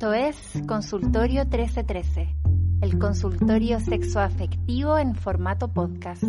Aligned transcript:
Esto 0.00 0.14
es 0.14 0.62
Consultorio 0.66 1.42
1313, 1.44 2.34
el 2.80 2.98
consultorio 2.98 3.78
sexoafectivo 3.80 4.96
en 4.96 5.14
formato 5.14 5.68
podcast. 5.68 6.22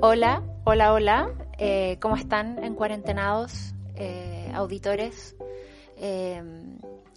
Hola, 0.00 0.42
hola, 0.64 0.94
hola. 0.94 1.30
Eh, 1.58 1.98
¿Cómo 2.00 2.16
están 2.16 2.64
en 2.64 2.74
cuarentenados, 2.76 3.74
eh, 3.94 4.50
auditores? 4.54 5.36
Eh, 5.98 6.42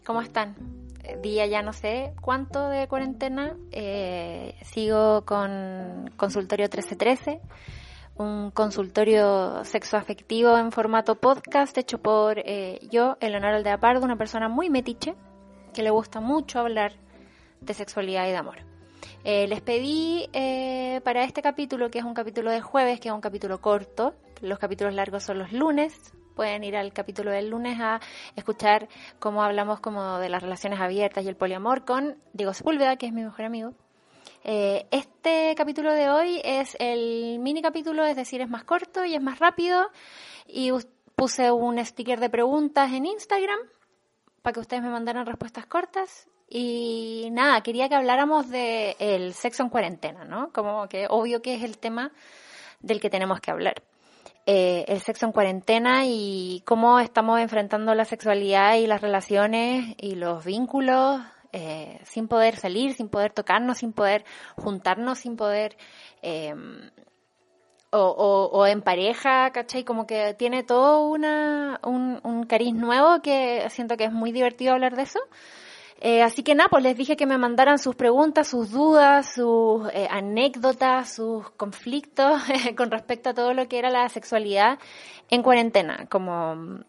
¿Cómo 0.03 0.21
están? 0.21 0.70
Día 1.21 1.45
ya 1.45 1.61
no 1.61 1.73
sé 1.73 2.13
cuánto 2.21 2.69
de 2.69 2.87
cuarentena, 2.87 3.55
eh, 3.71 4.55
sigo 4.63 5.23
con 5.25 6.11
Consultorio 6.17 6.65
1313, 6.65 7.41
un 8.17 8.51
consultorio 8.51 9.63
sexoafectivo 9.63 10.57
en 10.57 10.71
formato 10.71 11.15
podcast 11.15 11.77
hecho 11.77 11.99
por 11.99 12.39
eh, 12.39 12.79
yo, 12.91 13.17
Eleonora 13.19 13.57
Aldeapardo, 13.57 14.03
una 14.03 14.17
persona 14.17 14.47
muy 14.47 14.69
metiche, 14.69 15.15
que 15.73 15.83
le 15.83 15.89
gusta 15.89 16.19
mucho 16.19 16.59
hablar 16.59 16.93
de 17.61 17.73
sexualidad 17.73 18.27
y 18.27 18.31
de 18.31 18.37
amor. 18.37 18.57
Eh, 19.23 19.47
les 19.47 19.61
pedí 19.61 20.27
para 21.03 21.23
este 21.23 21.41
capítulo, 21.41 21.89
que 21.89 21.99
es 21.99 22.05
un 22.05 22.13
capítulo 22.13 22.51
de 22.51 22.61
jueves, 22.61 22.99
que 22.99 23.09
es 23.09 23.13
un 23.13 23.21
capítulo 23.21 23.61
corto, 23.61 24.15
los 24.41 24.59
capítulos 24.59 24.93
largos 24.93 25.23
son 25.23 25.39
los 25.39 25.51
lunes, 25.51 26.13
pueden 26.41 26.63
ir 26.63 26.75
al 26.75 26.91
capítulo 26.91 27.29
del 27.29 27.51
lunes 27.51 27.79
a 27.79 27.99
escuchar 28.35 28.89
cómo 29.19 29.43
hablamos 29.43 29.79
como 29.79 30.17
de 30.17 30.27
las 30.27 30.41
relaciones 30.41 30.79
abiertas 30.79 31.23
y 31.23 31.27
el 31.27 31.35
poliamor 31.35 31.85
con 31.85 32.17
Diego 32.33 32.51
Sepúlveda, 32.55 32.95
que 32.95 33.05
es 33.05 33.13
mi 33.13 33.21
mejor 33.21 33.45
amigo. 33.45 33.75
Eh, 34.43 34.87
este 34.89 35.53
capítulo 35.55 35.93
de 35.93 36.09
hoy 36.09 36.41
es 36.43 36.75
el 36.79 37.37
mini 37.37 37.61
capítulo, 37.61 38.03
es 38.05 38.15
decir, 38.15 38.41
es 38.41 38.49
más 38.49 38.63
corto 38.63 39.05
y 39.05 39.13
es 39.13 39.21
más 39.21 39.37
rápido. 39.37 39.91
Y 40.47 40.71
puse 41.15 41.51
un 41.51 41.77
sticker 41.85 42.19
de 42.19 42.31
preguntas 42.31 42.91
en 42.91 43.05
Instagram 43.05 43.59
para 44.41 44.55
que 44.55 44.61
ustedes 44.61 44.81
me 44.81 44.89
mandaran 44.89 45.27
respuestas 45.27 45.67
cortas. 45.67 46.27
Y 46.49 47.29
nada, 47.33 47.61
quería 47.61 47.87
que 47.87 47.93
habláramos 47.93 48.49
de 48.49 48.95
el 48.97 49.35
sexo 49.35 49.61
en 49.61 49.69
cuarentena, 49.69 50.25
¿no? 50.25 50.51
Como 50.51 50.89
que 50.89 51.05
obvio 51.07 51.43
que 51.43 51.53
es 51.53 51.61
el 51.61 51.77
tema 51.77 52.11
del 52.79 52.99
que 52.99 53.11
tenemos 53.11 53.39
que 53.41 53.51
hablar. 53.51 53.83
Eh, 54.47 54.85
el 54.87 55.01
sexo 55.01 55.27
en 55.27 55.31
cuarentena 55.31 56.05
y 56.05 56.63
cómo 56.65 56.99
estamos 56.99 57.39
enfrentando 57.39 57.93
la 57.93 58.05
sexualidad 58.05 58.75
y 58.75 58.87
las 58.87 59.01
relaciones 59.01 59.95
y 59.97 60.15
los 60.15 60.43
vínculos 60.43 61.21
eh, 61.53 61.99
sin 62.05 62.27
poder 62.27 62.55
salir, 62.55 62.95
sin 62.95 63.07
poder 63.07 63.33
tocarnos, 63.33 63.79
sin 63.79 63.93
poder 63.93 64.25
juntarnos, 64.55 65.19
sin 65.19 65.35
poder... 65.35 65.77
Eh, 66.21 66.55
o, 67.93 68.49
o, 68.53 68.67
en 68.67 68.81
pareja, 68.81 69.51
¿cachai? 69.51 69.83
Como 69.83 70.07
que 70.07 70.33
tiene 70.33 70.63
todo 70.63 71.05
una, 71.07 71.77
un, 71.83 72.21
un 72.23 72.45
cariz 72.45 72.73
nuevo 72.73 73.21
que 73.21 73.67
siento 73.69 73.97
que 73.97 74.05
es 74.05 74.13
muy 74.13 74.31
divertido 74.31 74.73
hablar 74.73 74.95
de 74.95 75.03
eso. 75.03 75.19
Eh, 76.03 76.23
así 76.23 76.41
que 76.41 76.55
nada, 76.55 76.67
pues 76.67 76.81
les 76.81 76.97
dije 76.97 77.15
que 77.15 77.27
me 77.27 77.37
mandaran 77.37 77.77
sus 77.77 77.95
preguntas, 77.95 78.47
sus 78.47 78.71
dudas, 78.71 79.35
sus 79.35 79.87
eh, 79.93 80.07
anécdotas, 80.09 81.13
sus 81.13 81.47
conflictos 81.51 82.41
con 82.75 82.89
respecto 82.89 83.29
a 83.29 83.33
todo 83.35 83.53
lo 83.53 83.67
que 83.67 83.77
era 83.77 83.91
la 83.91 84.09
sexualidad 84.09 84.79
en 85.29 85.43
cuarentena, 85.43 86.07
como 86.09 86.79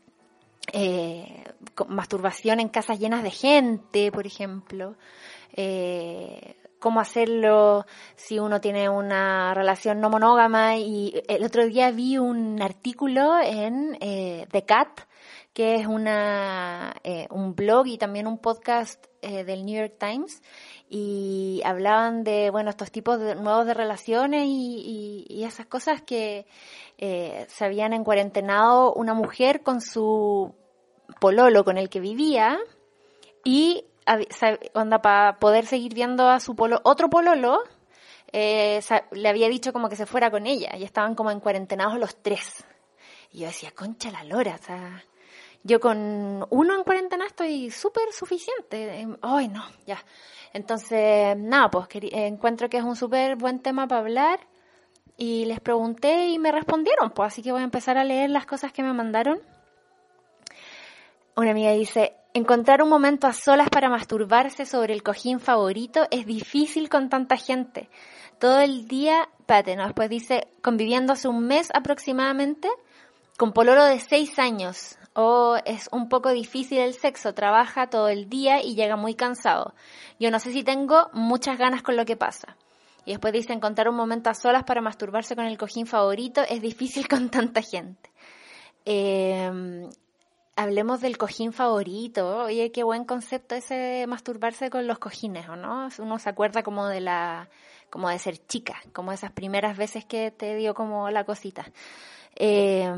eh, 0.72 1.44
masturbación 1.88 2.58
en 2.60 2.70
casas 2.70 2.98
llenas 2.98 3.22
de 3.22 3.30
gente, 3.30 4.10
por 4.10 4.26
ejemplo. 4.26 4.96
Cómo 6.82 7.00
hacerlo 7.00 7.86
si 8.16 8.38
uno 8.38 8.60
tiene 8.60 8.90
una 8.90 9.54
relación 9.54 10.00
no 10.00 10.10
monógama. 10.10 10.76
Y 10.76 11.22
el 11.28 11.44
otro 11.44 11.64
día 11.64 11.90
vi 11.92 12.18
un 12.18 12.60
artículo 12.60 13.40
en 13.40 13.96
The 13.98 14.64
Cat 14.66 15.00
que 15.52 15.74
es 15.74 15.86
una, 15.86 16.94
eh, 17.04 17.26
un 17.30 17.54
blog 17.54 17.86
y 17.86 17.98
también 17.98 18.26
un 18.26 18.38
podcast 18.38 19.06
eh, 19.20 19.44
del 19.44 19.64
New 19.64 19.78
York 19.78 19.96
Times. 19.98 20.42
Y 20.88 21.60
hablaban 21.64 22.24
de, 22.24 22.50
bueno, 22.50 22.70
estos 22.70 22.90
tipos 22.90 23.18
de, 23.18 23.34
nuevos 23.34 23.66
de 23.66 23.74
relaciones 23.74 24.44
y, 24.46 25.26
y, 25.28 25.44
esas 25.44 25.66
cosas 25.66 26.02
que 26.02 26.46
eh, 26.98 27.46
se 27.48 27.64
habían 27.64 27.92
encuarentenado 27.92 28.92
una 28.94 29.14
mujer 29.14 29.62
con 29.62 29.80
su 29.80 30.54
pololo 31.20 31.64
con 31.64 31.76
el 31.76 31.88
que 31.88 32.00
vivía 32.00 32.58
y 33.44 33.84
onda 34.74 35.02
para 35.02 35.38
poder 35.38 35.66
seguir 35.66 35.94
viendo 35.94 36.28
a 36.28 36.40
su 36.40 36.54
polo, 36.54 36.80
otro 36.84 37.08
pololo, 37.08 37.62
eh, 38.32 38.80
le 39.12 39.28
había 39.28 39.48
dicho 39.48 39.72
como 39.72 39.88
que 39.88 39.96
se 39.96 40.06
fuera 40.06 40.30
con 40.30 40.46
ella 40.46 40.70
y 40.76 40.84
estaban 40.84 41.14
como 41.14 41.30
en 41.30 41.40
cuarentenados 41.40 41.98
los 41.98 42.16
tres. 42.16 42.64
Y 43.30 43.40
yo 43.40 43.46
decía, 43.46 43.70
concha 43.72 44.10
la 44.10 44.24
lora, 44.24 44.58
o 44.60 44.64
sea, 44.64 45.04
yo 45.62 45.80
con 45.80 46.46
uno 46.50 46.74
en 46.74 46.82
cuarentena 46.82 47.26
estoy 47.26 47.70
súper 47.70 48.12
suficiente. 48.12 49.06
Ay, 49.22 49.48
no, 49.48 49.64
ya. 49.86 50.02
Entonces, 50.52 51.36
nada, 51.36 51.70
pues 51.70 51.86
encuentro 51.92 52.68
que 52.68 52.78
es 52.78 52.84
un 52.84 52.96
súper 52.96 53.36
buen 53.36 53.60
tema 53.60 53.86
para 53.86 54.00
hablar. 54.00 54.40
Y 55.16 55.44
les 55.44 55.60
pregunté 55.60 56.28
y 56.28 56.38
me 56.38 56.50
respondieron, 56.50 57.10
pues 57.10 57.28
así 57.28 57.42
que 57.42 57.52
voy 57.52 57.60
a 57.60 57.64
empezar 57.64 57.96
a 57.96 58.04
leer 58.04 58.30
las 58.30 58.44
cosas 58.46 58.72
que 58.72 58.82
me 58.82 58.92
mandaron. 58.92 59.40
Una 61.36 61.52
amiga 61.52 61.70
dice, 61.72 62.16
encontrar 62.34 62.82
un 62.82 62.88
momento 62.88 63.26
a 63.26 63.32
solas 63.32 63.68
para 63.68 63.88
masturbarse 63.88 64.66
sobre 64.66 64.94
el 64.94 65.02
cojín 65.02 65.40
favorito 65.40 66.06
es 66.10 66.26
difícil 66.26 66.88
con 66.88 67.08
tanta 67.08 67.36
gente. 67.36 67.88
Todo 68.38 68.60
el 68.60 68.88
día, 68.88 69.28
espérate, 69.38 69.76
no, 69.76 69.84
después 69.84 70.08
dice, 70.08 70.48
conviviendo 70.62 71.12
hace 71.12 71.28
un 71.28 71.46
mes 71.46 71.68
aproximadamente, 71.74 72.68
con 73.36 73.52
poloro 73.52 73.84
de 73.84 74.00
seis 74.00 74.38
años, 74.38 74.98
o 75.14 75.56
es 75.64 75.88
un 75.92 76.08
poco 76.08 76.30
difícil 76.30 76.78
el 76.78 76.94
sexo, 76.94 77.34
trabaja 77.34 77.88
todo 77.88 78.08
el 78.08 78.28
día 78.28 78.62
y 78.62 78.74
llega 78.74 78.96
muy 78.96 79.14
cansado. 79.14 79.74
Yo 80.18 80.30
no 80.30 80.38
sé 80.38 80.52
si 80.52 80.62
tengo 80.62 81.10
muchas 81.12 81.58
ganas 81.58 81.82
con 81.82 81.96
lo 81.96 82.04
que 82.04 82.16
pasa. 82.16 82.56
Y 83.04 83.10
después 83.10 83.32
dice 83.32 83.52
encontrar 83.52 83.88
un 83.88 83.96
momento 83.96 84.30
a 84.30 84.34
solas 84.34 84.64
para 84.64 84.80
masturbarse 84.80 85.34
con 85.34 85.44
el 85.44 85.58
cojín 85.58 85.86
favorito 85.86 86.42
es 86.48 86.62
difícil 86.62 87.08
con 87.08 87.30
tanta 87.30 87.62
gente. 87.62 88.10
Em, 88.84 89.88
hablemos 90.56 91.00
del 91.00 91.18
cojín 91.18 91.52
favorito. 91.52 92.44
Oye, 92.44 92.72
qué 92.72 92.82
buen 92.82 93.04
concepto 93.04 93.54
ese 93.54 93.74
de 93.74 94.06
masturbarse 94.06 94.70
con 94.70 94.86
los 94.86 94.98
cojines, 94.98 95.48
¿o 95.48 95.56
no? 95.56 95.88
Uno 95.98 96.18
se 96.18 96.28
acuerda 96.28 96.62
como 96.62 96.86
de 96.86 97.00
la, 97.00 97.48
como 97.90 98.08
de 98.08 98.18
ser 98.18 98.38
chica, 98.46 98.76
como 98.92 99.12
esas 99.12 99.32
primeras 99.32 99.76
veces 99.76 100.04
que 100.04 100.30
te 100.30 100.56
dio 100.56 100.74
como 100.74 101.10
la 101.10 101.24
cosita. 101.24 101.64
Eh, 102.34 102.90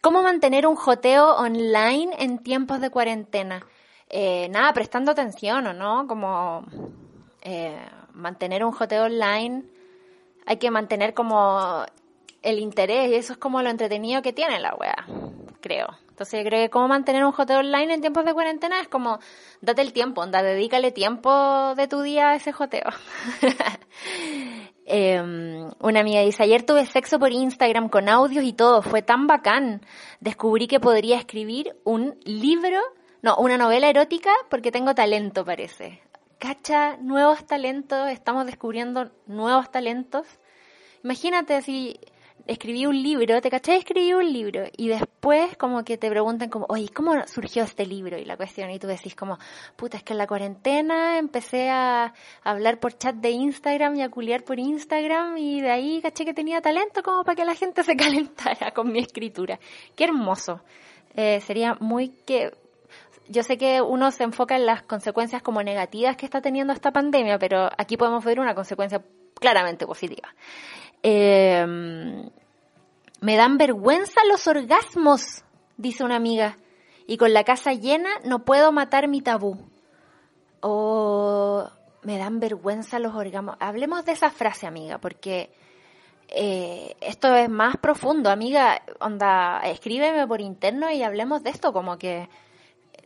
¿Cómo 0.00 0.22
mantener 0.22 0.66
un 0.66 0.76
joteo 0.76 1.36
online 1.36 2.14
en 2.18 2.38
tiempos 2.38 2.80
de 2.80 2.90
cuarentena? 2.90 3.66
Eh, 4.08 4.48
nada, 4.50 4.72
prestando 4.72 5.12
atención, 5.12 5.66
¿o 5.66 5.72
no? 5.72 6.06
Como 6.06 6.64
eh, 7.42 7.78
mantener 8.12 8.64
un 8.64 8.72
joteo 8.72 9.04
online, 9.04 9.64
hay 10.46 10.56
que 10.58 10.70
mantener 10.70 11.14
como 11.14 11.84
el 12.42 12.58
interés 12.58 13.10
y 13.10 13.14
eso 13.14 13.32
es 13.32 13.38
como 13.38 13.62
lo 13.62 13.70
entretenido 13.70 14.22
que 14.22 14.32
tiene 14.32 14.60
la 14.60 14.74
wea, 14.74 15.06
creo. 15.60 16.03
Entonces 16.14 16.44
creo 16.46 16.62
que 16.62 16.70
cómo 16.70 16.86
mantener 16.86 17.24
un 17.24 17.32
joteo 17.32 17.58
online 17.58 17.94
en 17.94 18.00
tiempos 18.00 18.24
de 18.24 18.32
cuarentena 18.32 18.80
es 18.80 18.86
como 18.86 19.18
date 19.60 19.82
el 19.82 19.92
tiempo, 19.92 20.20
onda, 20.20 20.44
dedícale 20.44 20.92
tiempo 20.92 21.74
de 21.74 21.88
tu 21.88 22.02
día 22.02 22.30
a 22.30 22.34
ese 22.36 22.52
joteo. 22.52 22.88
Eh, 24.86 25.18
una 25.80 26.00
amiga 26.00 26.20
dice, 26.20 26.42
ayer 26.42 26.62
tuve 26.62 26.84
sexo 26.84 27.18
por 27.18 27.32
Instagram 27.32 27.88
con 27.88 28.10
audios 28.10 28.44
y 28.44 28.52
todo, 28.52 28.82
fue 28.82 29.00
tan 29.00 29.26
bacán. 29.26 29.80
Descubrí 30.20 30.66
que 30.66 30.78
podría 30.78 31.16
escribir 31.16 31.74
un 31.84 32.18
libro, 32.24 32.78
no, 33.22 33.34
una 33.38 33.56
novela 33.56 33.88
erótica 33.88 34.30
porque 34.50 34.70
tengo 34.70 34.94
talento, 34.94 35.42
parece. 35.42 36.02
Cacha, 36.38 36.98
nuevos 36.98 37.46
talentos, 37.46 38.10
estamos 38.10 38.44
descubriendo 38.44 39.10
nuevos 39.26 39.70
talentos. 39.70 40.26
Imagínate 41.02 41.62
si 41.62 41.98
escribí 42.46 42.86
un 42.86 43.02
libro, 43.02 43.40
te 43.40 43.50
caché, 43.50 43.76
escribí 43.76 44.12
un 44.12 44.32
libro 44.32 44.64
y 44.76 44.88
después 44.88 45.56
como 45.56 45.84
que 45.84 45.96
te 45.96 46.10
preguntan 46.10 46.50
como, 46.50 46.66
oye, 46.68 46.88
¿cómo 46.88 47.26
surgió 47.26 47.62
este 47.64 47.86
libro? 47.86 48.18
Y 48.18 48.24
la 48.24 48.36
cuestión, 48.36 48.70
y 48.70 48.78
tú 48.78 48.86
decís 48.86 49.14
como, 49.14 49.38
puta, 49.76 49.96
es 49.96 50.02
que 50.02 50.12
en 50.12 50.18
la 50.18 50.26
cuarentena 50.26 51.18
empecé 51.18 51.70
a 51.70 52.12
hablar 52.42 52.80
por 52.80 52.96
chat 52.98 53.16
de 53.16 53.30
Instagram 53.30 53.96
y 53.96 54.02
a 54.02 54.10
culiar 54.10 54.44
por 54.44 54.58
Instagram 54.58 55.38
y 55.38 55.60
de 55.60 55.70
ahí 55.70 56.00
caché 56.02 56.24
que 56.24 56.34
tenía 56.34 56.60
talento 56.60 57.02
como 57.02 57.24
para 57.24 57.36
que 57.36 57.44
la 57.44 57.54
gente 57.54 57.82
se 57.82 57.96
calentara 57.96 58.72
con 58.72 58.92
mi 58.92 59.00
escritura. 59.00 59.58
Qué 59.96 60.04
hermoso. 60.04 60.60
Eh, 61.14 61.40
sería 61.40 61.76
muy 61.80 62.10
que... 62.10 62.52
Yo 63.26 63.42
sé 63.42 63.56
que 63.56 63.80
uno 63.80 64.10
se 64.10 64.22
enfoca 64.22 64.54
en 64.54 64.66
las 64.66 64.82
consecuencias 64.82 65.40
como 65.40 65.62
negativas 65.62 66.14
que 66.14 66.26
está 66.26 66.42
teniendo 66.42 66.74
esta 66.74 66.92
pandemia, 66.92 67.38
pero 67.38 67.70
aquí 67.78 67.96
podemos 67.96 68.22
ver 68.22 68.38
una 68.38 68.54
consecuencia 68.54 69.02
claramente 69.40 69.86
positiva. 69.86 70.28
Eh, 71.06 71.66
me 73.20 73.36
dan 73.36 73.58
vergüenza 73.58 74.20
los 74.28 74.46
orgasmos, 74.46 75.44
dice 75.76 76.02
una 76.02 76.16
amiga, 76.16 76.58
y 77.06 77.18
con 77.18 77.34
la 77.34 77.44
casa 77.44 77.74
llena 77.74 78.08
no 78.24 78.44
puedo 78.44 78.72
matar 78.72 79.06
mi 79.06 79.20
tabú. 79.20 79.58
O 80.60 81.68
me 82.02 82.16
dan 82.16 82.40
vergüenza 82.40 82.98
los 82.98 83.14
orgasmos. 83.14 83.56
Hablemos 83.60 84.06
de 84.06 84.12
esa 84.12 84.30
frase, 84.30 84.66
amiga, 84.66 84.98
porque 84.98 85.50
eh, 86.28 86.96
esto 87.00 87.34
es 87.34 87.50
más 87.50 87.76
profundo, 87.76 88.30
amiga, 88.30 88.80
onda, 88.98 89.60
escríbeme 89.64 90.26
por 90.26 90.40
interno 90.40 90.90
y 90.90 91.02
hablemos 91.02 91.42
de 91.42 91.50
esto, 91.50 91.72
como 91.74 91.98
que 91.98 92.30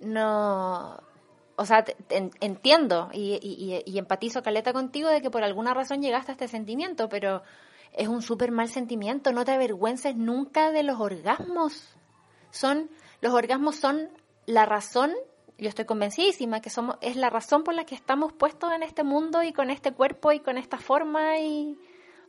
no, 0.01 1.01
o 1.57 1.67
sea, 1.67 1.85
entiendo 2.41 3.11
y, 3.13 3.83
y, 3.85 3.99
empatizo 3.99 4.43
caleta 4.43 4.73
contigo 4.73 5.09
de 5.09 5.21
que 5.21 5.31
por 5.31 5.43
alguna 5.43 5.75
razón 5.75 6.01
llegaste 6.01 6.31
a 6.31 6.35
este 6.35 6.47
sentimiento, 6.49 7.09
pero 7.09 7.43
es 7.93 8.09
un 8.09 8.23
súper 8.23 8.51
mal 8.51 8.69
sentimiento, 8.69 9.33
no 9.33 9.45
te 9.45 9.53
avergüences 9.53 10.17
nunca 10.17 10.71
de 10.71 10.83
los 10.83 11.01
orgasmos. 11.01 11.97
Son, 12.51 12.91
los 13.21 13.35
orgasmos 13.35 13.77
son 13.77 14.09
la 14.47 14.67
razón, 14.67 15.13
yo 15.59 15.69
estoy 15.69 15.85
convencidísima 15.85 16.61
que 16.61 16.71
somos, 16.71 16.97
es 17.01 17.17
la 17.17 17.31
razón 17.31 17.65
por 17.65 17.75
la 17.75 17.85
que 17.85 17.95
estamos 17.95 18.33
puestos 18.33 18.73
en 18.73 18.83
este 18.83 19.03
mundo 19.03 19.43
y 19.43 19.53
con 19.53 19.71
este 19.71 19.93
cuerpo 19.93 20.33
y 20.33 20.41
con 20.41 20.57
esta 20.57 20.79
forma 20.79 21.39
y 21.39 21.79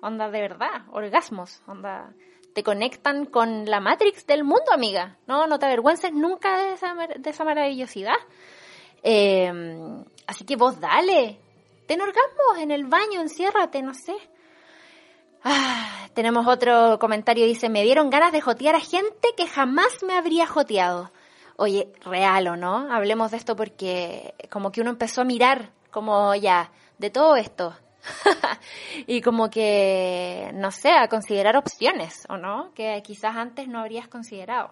onda 0.01 0.29
de 0.29 0.41
verdad, 0.41 0.83
orgasmos, 0.91 1.61
onda 1.67 2.13
te 2.53 2.63
conectan 2.63 3.25
con 3.25 3.65
la 3.65 3.79
Matrix 3.79 4.25
del 4.25 4.43
mundo, 4.43 4.71
amiga. 4.73 5.17
No, 5.27 5.47
no 5.47 5.59
te 5.59 5.65
avergüences 5.65 6.11
nunca 6.11 6.57
de 6.57 6.73
esa, 6.73 6.95
de 6.95 7.29
esa 7.29 7.43
maravillosidad. 7.43 8.17
Em, 9.03 10.03
así 10.27 10.45
que 10.45 10.55
vos 10.55 10.79
dale, 10.79 11.39
ten 11.87 12.01
orgasmos 12.01 12.57
en 12.59 12.71
el 12.71 12.85
baño, 12.85 13.21
enciérrate, 13.21 13.81
no 13.81 13.93
sé. 13.93 14.15
Ah, 15.43 16.07
tenemos 16.13 16.47
otro 16.47 16.99
comentario, 16.99 17.45
dice, 17.45 17.69
me 17.69 17.83
dieron 17.83 18.09
ganas 18.09 18.31
de 18.31 18.41
jotear 18.41 18.75
a 18.75 18.79
gente 18.79 19.29
que 19.37 19.47
jamás 19.47 20.03
me 20.05 20.15
habría 20.15 20.45
joteado. 20.47 21.11
Oye, 21.55 21.91
real 22.01 22.47
o 22.47 22.55
no, 22.55 22.91
hablemos 22.91 23.31
de 23.31 23.37
esto 23.37 23.55
porque 23.55 24.33
como 24.49 24.71
que 24.71 24.81
uno 24.81 24.89
empezó 24.89 25.21
a 25.21 25.25
mirar 25.25 25.71
como 25.91 26.33
ya, 26.35 26.71
de 26.97 27.09
todo 27.09 27.35
esto. 27.35 27.75
y 29.07 29.21
como 29.21 29.49
que, 29.49 30.51
no 30.53 30.71
sé, 30.71 30.91
a 30.91 31.07
considerar 31.07 31.57
opciones, 31.57 32.25
¿o 32.29 32.37
no? 32.37 32.73
Que 32.73 33.01
quizás 33.03 33.35
antes 33.35 33.67
no 33.67 33.79
habrías 33.79 34.07
considerado. 34.07 34.71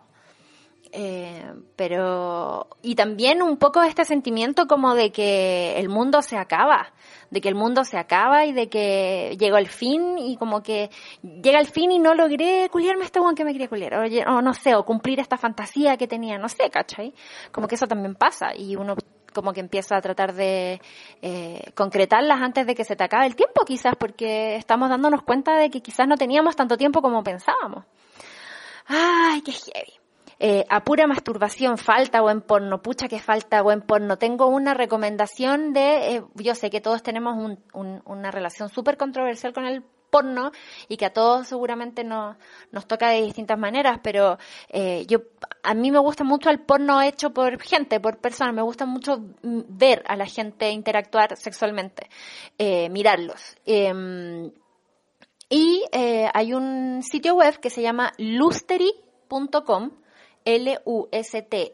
Eh, 0.92 1.54
pero, 1.76 2.68
y 2.82 2.96
también 2.96 3.42
un 3.42 3.58
poco 3.58 3.84
este 3.84 4.06
sentimiento 4.06 4.68
como 4.68 4.96
de 4.96 5.12
que 5.12 5.78
el 5.78 5.90
mundo 5.90 6.22
se 6.22 6.38
acaba, 6.38 6.94
de 7.30 7.42
que 7.42 7.50
el 7.50 7.56
mundo 7.56 7.84
se 7.84 7.98
acaba 7.98 8.46
y 8.46 8.54
de 8.54 8.70
que 8.70 9.36
llegó 9.40 9.58
el 9.58 9.68
fin 9.68 10.18
y 10.18 10.38
como 10.38 10.64
que 10.64 10.90
llega 11.22 11.60
el 11.60 11.68
fin 11.68 11.92
y 11.92 12.00
no 12.00 12.14
logré 12.14 12.70
culiarme 12.70 13.06
este 13.06 13.20
buen 13.20 13.36
que 13.36 13.44
me 13.44 13.52
quería 13.52 13.68
culiar, 13.68 13.94
o, 14.28 14.42
no 14.42 14.54
sé, 14.54 14.76
o 14.76 14.86
cumplir 14.86 15.20
esta 15.20 15.38
fantasía 15.38 15.98
que 15.98 16.08
tenía, 16.08 16.38
no 16.38 16.48
sé, 16.50 16.70
¿cachai? 16.70 17.14
Como 17.52 17.68
que 17.68 17.76
eso 17.76 17.88
también 17.88 18.16
pasa 18.16 18.56
y 18.56 18.76
uno 18.76 18.96
como 19.34 19.54
que 19.54 19.60
empieza 19.60 19.98
a 19.98 20.02
tratar 20.02 20.34
de 20.34 20.82
eh, 21.22 21.72
concretarlas 21.76 22.42
antes 22.42 22.66
de 22.66 22.74
que 22.74 22.84
se 22.84 22.96
te 22.96 23.04
acabe 23.04 23.28
el 23.28 23.36
tiempo 23.36 23.66
quizás, 23.66 23.96
porque 23.96 24.56
estamos 24.56 24.90
dándonos 24.90 25.22
cuenta 25.24 25.56
de 25.58 25.70
que 25.70 25.82
quizás 25.82 26.08
no 26.08 26.18
teníamos 26.18 26.56
tanto 26.56 26.78
tiempo 26.78 27.02
como 27.02 27.24
pensábamos. 27.24 27.86
Ay, 28.88 29.42
qué 29.42 29.52
heavy 29.52 29.97
eh, 30.40 30.66
a 30.70 30.84
pura 30.84 31.08
masturbación 31.08 31.78
falta 31.78 32.22
buen 32.22 32.42
porno, 32.42 32.82
pucha 32.82 33.08
que 33.08 33.20
falta 33.20 33.62
buen 33.62 33.82
porno. 33.82 34.18
Tengo 34.18 34.48
una 34.48 34.74
recomendación 34.74 35.74
de, 35.74 36.16
eh, 36.16 36.24
yo 36.36 36.56
sé 36.56 36.70
que 36.70 36.82
todos 36.82 37.04
tenemos 37.04 37.36
un, 37.74 38.02
una 38.06 38.32
relación 38.32 38.70
súper 38.70 38.98
controversial 38.98 39.54
con 39.54 39.66
el 39.66 39.84
porno 40.10 40.52
y 40.88 40.98
que 40.98 41.06
a 41.06 41.14
todos 41.14 41.48
seguramente 41.48 42.04
nos, 42.04 42.38
nos 42.72 42.88
toca 42.88 43.10
de 43.10 43.22
distintas 43.22 43.58
maneras, 43.58 44.00
pero 44.02 44.38
eh, 44.70 45.06
yo 45.08 45.20
a 45.64 45.74
mí 45.74 45.92
me 45.92 46.00
gusta 46.00 46.24
mucho 46.24 46.50
el 46.50 46.60
porno 46.60 47.02
hecho 47.02 47.32
por 47.32 47.62
gente, 47.62 48.00
por 48.00 48.18
personas, 48.18 48.54
me 48.54 48.62
gusta 48.62 48.86
mucho 48.86 49.24
ver 49.42 50.04
a 50.08 50.16
la 50.16 50.26
gente 50.26 50.72
interactuar 50.72 51.36
sexualmente, 51.38 52.10
eh, 52.58 52.90
mirarlos. 52.90 53.58
Em, 53.66 54.52
y 55.50 55.84
eh, 55.92 56.30
hay 56.34 56.54
un 56.54 57.02
sitio 57.04 57.36
web 57.36 57.60
que 57.60 57.70
se 57.70 57.82
llama 57.82 58.12
lustery.com 58.18 59.92
L-U-S-T-E-R-Y.com, 60.48 61.74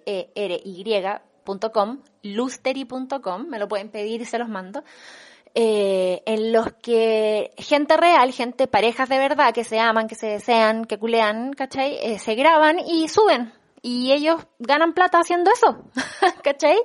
lustery.com, 2.24 3.48
me 3.48 3.60
lo 3.60 3.68
pueden 3.68 3.90
pedir 3.90 4.22
y 4.22 4.26
se 4.26 4.40
los 4.40 4.50
mando, 4.50 4.84
eh, 5.54 6.24
en 6.26 6.52
los 6.52 6.74
que 6.74 7.52
gente 7.58 7.96
real, 7.98 8.32
gente, 8.34 8.66
parejas 8.68 9.08
de 9.10 9.20
verdad, 9.20 9.54
que 9.54 9.64
se 9.64 9.80
aman, 9.80 10.08
que 10.08 10.16
se 10.16 10.26
desean, 10.26 10.86
que 10.86 10.98
culean, 10.98 11.54
¿cachai? 11.54 12.00
Eh, 12.02 12.18
se 12.18 12.34
graban 12.34 12.80
y 12.80 13.08
suben 13.10 13.54
y 13.86 14.14
ellos 14.14 14.48
ganan 14.60 14.94
plata 14.94 15.20
haciendo 15.20 15.52
eso, 15.52 15.84
¿cachai? 16.44 16.78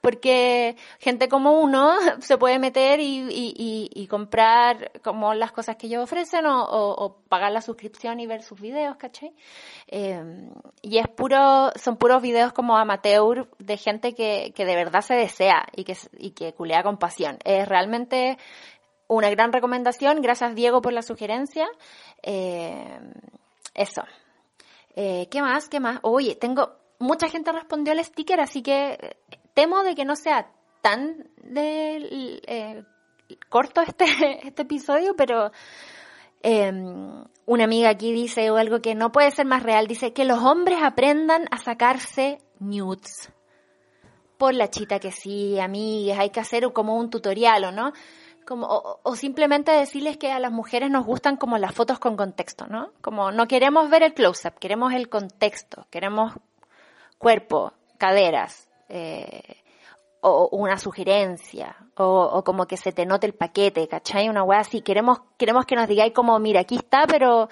Porque 0.00 0.76
gente 1.00 1.28
como 1.28 1.60
uno 1.60 1.92
se 2.20 2.38
puede 2.38 2.60
meter 2.60 3.00
y, 3.00 3.26
y, 3.28 3.90
y, 3.92 4.06
comprar 4.06 4.92
como 5.02 5.34
las 5.34 5.50
cosas 5.50 5.74
que 5.74 5.88
ellos 5.88 6.04
ofrecen 6.04 6.46
o, 6.46 6.64
o, 6.64 7.18
pagar 7.28 7.50
la 7.50 7.60
suscripción 7.60 8.20
y 8.20 8.28
ver 8.28 8.44
sus 8.44 8.60
videos, 8.60 8.96
¿cachai? 8.96 9.34
Eh, 9.88 10.22
y 10.80 10.98
es 10.98 11.08
puro, 11.08 11.72
son 11.74 11.96
puros 11.96 12.22
videos 12.22 12.52
como 12.52 12.76
amateur 12.76 13.48
de 13.58 13.76
gente 13.76 14.14
que, 14.14 14.52
que 14.54 14.64
de 14.64 14.76
verdad 14.76 15.00
se 15.00 15.14
desea 15.14 15.66
y 15.74 15.82
que, 15.82 15.96
y 16.18 16.30
que 16.30 16.54
culea 16.54 16.84
con 16.84 16.98
pasión. 16.98 17.36
Es 17.44 17.66
realmente 17.66 18.38
una 19.08 19.28
gran 19.30 19.52
recomendación. 19.52 20.22
Gracias 20.22 20.54
Diego 20.54 20.80
por 20.80 20.92
la 20.92 21.02
sugerencia. 21.02 21.66
Eh, 22.22 23.00
eso. 23.74 24.04
Eh, 24.94 25.28
¿Qué 25.30 25.42
más? 25.42 25.68
¿Qué 25.68 25.80
más? 25.80 25.98
Oye, 26.02 26.36
tengo, 26.36 26.76
mucha 26.98 27.28
gente 27.28 27.52
respondió 27.52 27.92
al 27.92 28.04
sticker, 28.04 28.40
así 28.40 28.62
que 28.62 28.92
eh, 28.92 29.16
temo 29.52 29.82
de 29.82 29.94
que 29.94 30.04
no 30.04 30.16
sea 30.16 30.52
tan 30.82 31.28
de, 31.42 32.40
eh, 32.46 32.84
corto 33.48 33.80
este, 33.80 34.04
este 34.46 34.62
episodio, 34.62 35.16
pero 35.16 35.50
em, 36.42 37.24
una 37.46 37.64
amiga 37.64 37.90
aquí 37.90 38.12
dice 38.12 38.48
algo 38.48 38.80
que 38.80 38.94
no 38.94 39.10
puede 39.10 39.30
ser 39.30 39.46
más 39.46 39.62
real, 39.62 39.86
dice 39.86 40.12
que 40.12 40.24
los 40.24 40.38
hombres 40.42 40.78
aprendan 40.82 41.46
a 41.50 41.58
sacarse 41.58 42.38
nudes. 42.60 43.30
Por 44.38 44.54
la 44.54 44.68
chita 44.68 44.98
que 44.98 45.12
sí, 45.12 45.58
amigas, 45.58 46.18
hay 46.18 46.30
que 46.30 46.40
hacer 46.40 46.72
como 46.72 46.96
un 46.96 47.08
tutorial, 47.08 47.64
¿o 47.64 47.72
no? 47.72 47.92
Como, 48.44 48.66
o, 49.02 49.16
simplemente 49.16 49.72
decirles 49.72 50.16
que 50.16 50.30
a 50.32 50.38
las 50.38 50.52
mujeres 50.52 50.90
nos 50.90 51.04
gustan 51.04 51.36
como 51.36 51.58
las 51.58 51.74
fotos 51.74 51.98
con 51.98 52.16
contexto, 52.16 52.66
¿no? 52.66 52.90
Como 53.00 53.32
no 53.32 53.46
queremos 53.48 53.90
ver 53.90 54.02
el 54.02 54.14
close-up, 54.14 54.58
queremos 54.58 54.92
el 54.92 55.08
contexto, 55.08 55.86
queremos 55.90 56.32
cuerpo, 57.18 57.72
caderas, 57.98 58.68
eh, 58.88 59.62
o 60.20 60.48
una 60.52 60.78
sugerencia, 60.78 61.76
o, 61.96 62.04
o, 62.04 62.44
como 62.44 62.66
que 62.66 62.76
se 62.76 62.92
te 62.92 63.04
note 63.04 63.26
el 63.26 63.34
paquete, 63.34 63.86
¿cachai? 63.88 64.28
Una 64.28 64.42
weá 64.42 64.60
así, 64.60 64.80
queremos, 64.80 65.20
queremos 65.36 65.66
que 65.66 65.76
nos 65.76 65.86
digáis 65.88 66.12
como, 66.12 66.38
mira, 66.38 66.60
aquí 66.60 66.76
está, 66.76 67.06
pero, 67.06 67.48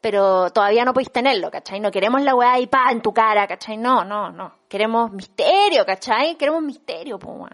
pero 0.00 0.50
todavía 0.50 0.84
no 0.84 0.92
podéis 0.92 1.12
tenerlo, 1.12 1.50
¿cachai? 1.50 1.80
No 1.80 1.90
queremos 1.90 2.22
la 2.22 2.34
weá 2.34 2.54
ahí, 2.54 2.66
pa, 2.66 2.90
en 2.90 3.02
tu 3.02 3.12
cara, 3.12 3.46
¿cachai? 3.46 3.76
No, 3.76 4.04
no, 4.04 4.30
no. 4.30 4.52
Queremos 4.68 5.12
misterio, 5.12 5.86
¿cachai? 5.86 6.36
Queremos 6.36 6.62
misterio, 6.62 7.18
pues, 7.18 7.52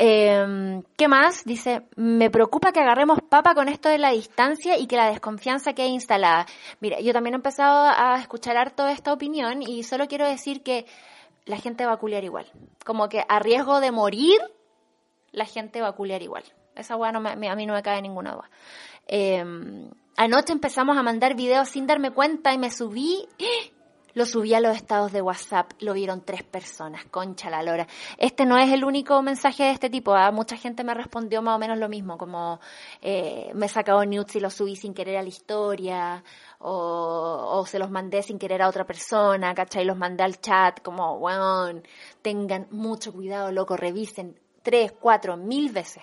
eh, 0.00 0.80
¿Qué 0.96 1.08
más? 1.08 1.44
Dice, 1.44 1.82
me 1.96 2.30
preocupa 2.30 2.70
que 2.70 2.78
agarremos 2.78 3.18
papa 3.28 3.54
con 3.54 3.68
esto 3.68 3.88
de 3.88 3.98
la 3.98 4.12
distancia 4.12 4.78
y 4.78 4.86
que 4.86 4.96
la 4.96 5.10
desconfianza 5.10 5.72
quede 5.72 5.88
instalada. 5.88 6.46
Mira, 6.78 7.00
yo 7.00 7.12
también 7.12 7.34
he 7.34 7.36
empezado 7.36 7.84
a 7.84 8.16
escuchar 8.20 8.56
harto 8.56 8.86
esta 8.86 9.12
opinión 9.12 9.60
y 9.60 9.82
solo 9.82 10.06
quiero 10.06 10.24
decir 10.24 10.62
que 10.62 10.86
la 11.46 11.56
gente 11.56 11.84
va 11.84 11.94
a 11.94 11.96
culiar 11.96 12.22
igual. 12.22 12.46
Como 12.84 13.08
que 13.08 13.24
a 13.28 13.40
riesgo 13.40 13.80
de 13.80 13.90
morir, 13.90 14.38
la 15.32 15.46
gente 15.46 15.80
va 15.80 15.88
a 15.88 15.92
culiar 15.92 16.22
igual. 16.22 16.44
Esa 16.76 16.94
weá 16.94 17.10
no 17.10 17.18
a 17.28 17.34
mí 17.34 17.66
no 17.66 17.74
me 17.74 17.82
cae 17.82 18.00
ninguna 18.00 18.34
duda. 18.34 18.50
Eh, 19.08 19.44
anoche 20.16 20.52
empezamos 20.52 20.96
a 20.96 21.02
mandar 21.02 21.34
videos 21.34 21.70
sin 21.70 21.88
darme 21.88 22.12
cuenta 22.12 22.52
y 22.52 22.58
me 22.58 22.70
subí 22.70 23.26
lo 24.18 24.26
subí 24.26 24.52
a 24.52 24.60
los 24.60 24.76
estados 24.76 25.12
de 25.12 25.22
WhatsApp, 25.22 25.70
lo 25.78 25.92
vieron 25.92 26.22
tres 26.22 26.42
personas, 26.42 27.04
concha 27.04 27.48
la 27.50 27.62
lora. 27.62 27.86
Este 28.18 28.44
no 28.44 28.58
es 28.58 28.72
el 28.72 28.82
único 28.84 29.22
mensaje 29.22 29.62
de 29.62 29.70
este 29.70 29.88
tipo, 29.88 30.12
¿ah? 30.12 30.32
mucha 30.32 30.56
gente 30.56 30.82
me 30.82 30.92
respondió 30.92 31.40
más 31.40 31.54
o 31.54 31.58
menos 31.60 31.78
lo 31.78 31.88
mismo, 31.88 32.18
como 32.18 32.58
eh, 33.00 33.52
me 33.54 33.66
he 33.66 33.68
sacado 33.68 34.04
nudes 34.04 34.34
y 34.34 34.40
los 34.40 34.54
subí 34.54 34.74
sin 34.74 34.92
querer 34.92 35.18
a 35.18 35.22
la 35.22 35.28
historia, 35.28 36.24
o, 36.58 37.64
se 37.64 37.78
los 37.78 37.90
mandé 37.90 38.22
sin 38.24 38.40
querer 38.40 38.60
a 38.60 38.68
otra 38.68 38.84
persona, 38.84 39.54
¿cachai? 39.54 39.84
Los 39.84 39.96
mandé 39.96 40.24
al 40.24 40.40
chat, 40.40 40.82
como, 40.82 41.20
bueno, 41.20 41.80
tengan 42.20 42.66
mucho 42.72 43.12
cuidado, 43.12 43.52
loco, 43.52 43.76
revisen 43.76 44.36
tres, 44.62 44.92
cuatro, 44.98 45.36
mil 45.36 45.70
veces. 45.70 46.02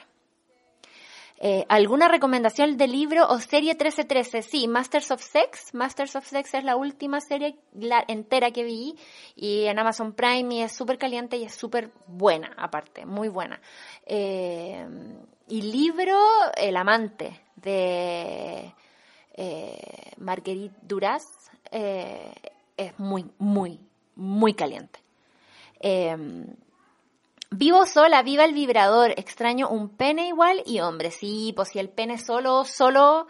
Eh, 1.38 1.66
¿Alguna 1.68 2.08
recomendación 2.08 2.78
de 2.78 2.88
libro 2.88 3.28
o 3.28 3.40
serie 3.40 3.74
1313? 3.74 4.42
Sí, 4.42 4.68
Masters 4.68 5.12
of 5.12 5.22
Sex. 5.22 5.74
Masters 5.74 6.16
of 6.16 6.26
Sex 6.26 6.54
es 6.54 6.64
la 6.64 6.76
última 6.76 7.20
serie 7.20 7.58
entera 8.08 8.52
que 8.52 8.64
vi 8.64 8.96
y 9.36 9.66
en 9.66 9.78
Amazon 9.78 10.14
Prime 10.14 10.56
y 10.56 10.62
es 10.62 10.72
súper 10.72 10.98
caliente 10.98 11.38
y 11.38 11.44
es 11.44 11.54
súper 11.54 11.92
buena, 12.08 12.54
aparte, 12.58 13.06
muy 13.06 13.28
buena. 13.28 13.60
Eh, 14.06 14.88
y 15.48 15.62
libro 15.62 16.18
El 16.56 16.78
amante 16.78 17.42
de 17.56 18.74
eh, 19.34 20.12
Marguerite 20.18 20.76
Duras 20.82 21.24
eh, 21.72 22.34
es 22.78 22.98
muy, 22.98 23.30
muy, 23.38 23.80
muy 24.16 24.54
caliente. 24.54 25.00
Vivo 27.52 27.86
sola, 27.86 28.24
viva 28.24 28.46
el 28.46 28.54
vibrador. 28.54 29.12
Extraño 29.12 29.70
un 29.70 29.90
pene 29.90 30.28
igual 30.28 30.62
y 30.66 30.80
hombre. 30.80 31.12
Sí, 31.12 31.54
pues 31.56 31.70
si 31.70 31.80
el 31.80 31.90
pene 31.90 32.18
solo, 32.18 32.66
solo, 32.66 33.28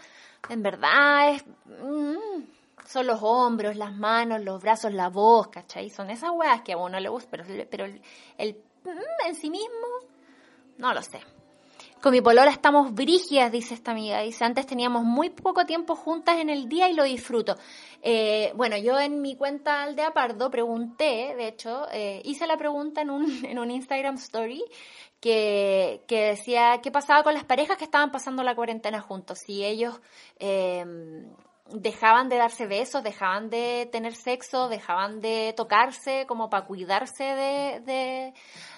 en 0.49 0.63
verdad 0.63 1.31
es... 1.31 1.45
Mm, 1.81 2.43
son 2.87 3.07
los 3.07 3.19
hombros, 3.21 3.75
las 3.75 3.93
manos, 3.95 4.41
los 4.41 4.61
brazos, 4.61 4.93
la 4.93 5.09
voz, 5.09 5.47
¿cachai? 5.47 5.89
Son 5.89 6.09
esas 6.09 6.31
weas 6.31 6.61
que 6.61 6.73
a 6.73 6.77
uno 6.77 6.99
le 6.99 7.09
gusta, 7.09 7.29
pero, 7.31 7.43
pero 7.69 7.85
el, 7.85 8.55
mm, 8.83 9.27
en 9.27 9.35
sí 9.35 9.49
mismo, 9.49 9.87
no 10.77 10.93
lo 10.93 11.01
sé. 11.01 11.19
Con 12.05 12.11
mi 12.11 12.21
polola 12.21 12.51
estamos 12.51 12.93
brígidas, 12.93 13.51
dice 13.51 13.73
esta 13.73 13.89
amiga. 13.89 14.21
Dice, 14.21 14.45
antes 14.45 14.67
teníamos 14.67 15.03
muy 15.03 15.31
poco 15.31 15.65
tiempo 15.65 15.95
juntas 15.95 16.37
en 16.37 16.51
el 16.51 16.69
día 16.69 16.87
y 16.87 16.93
lo 16.93 17.03
disfruto. 17.03 17.55
Eh, 18.03 18.51
bueno, 18.53 18.77
yo 18.77 18.99
en 18.99 19.23
mi 19.23 19.35
cuenta 19.35 19.81
Aldea 19.81 20.13
Pardo 20.13 20.51
pregunté, 20.51 21.33
de 21.35 21.47
hecho, 21.47 21.87
eh, 21.91 22.21
hice 22.23 22.45
la 22.45 22.57
pregunta 22.57 23.01
en 23.01 23.09
un, 23.09 23.25
en 23.43 23.57
un 23.57 23.71
Instagram 23.71 24.17
Story 24.17 24.63
que, 25.19 26.03
que, 26.07 26.25
decía 26.25 26.79
qué 26.83 26.91
pasaba 26.91 27.23
con 27.23 27.33
las 27.33 27.43
parejas 27.43 27.75
que 27.75 27.85
estaban 27.85 28.11
pasando 28.11 28.43
la 28.43 28.53
cuarentena 28.53 29.01
juntos. 29.01 29.39
Si 29.39 29.65
ellos 29.65 29.99
eh, 30.37 30.85
dejaban 31.71 32.29
de 32.29 32.37
darse 32.37 32.67
besos, 32.67 33.01
dejaban 33.01 33.49
de 33.49 33.89
tener 33.91 34.13
sexo, 34.13 34.69
dejaban 34.69 35.21
de 35.21 35.55
tocarse 35.57 36.27
como 36.27 36.51
para 36.51 36.67
cuidarse 36.67 37.23
de 37.23 38.33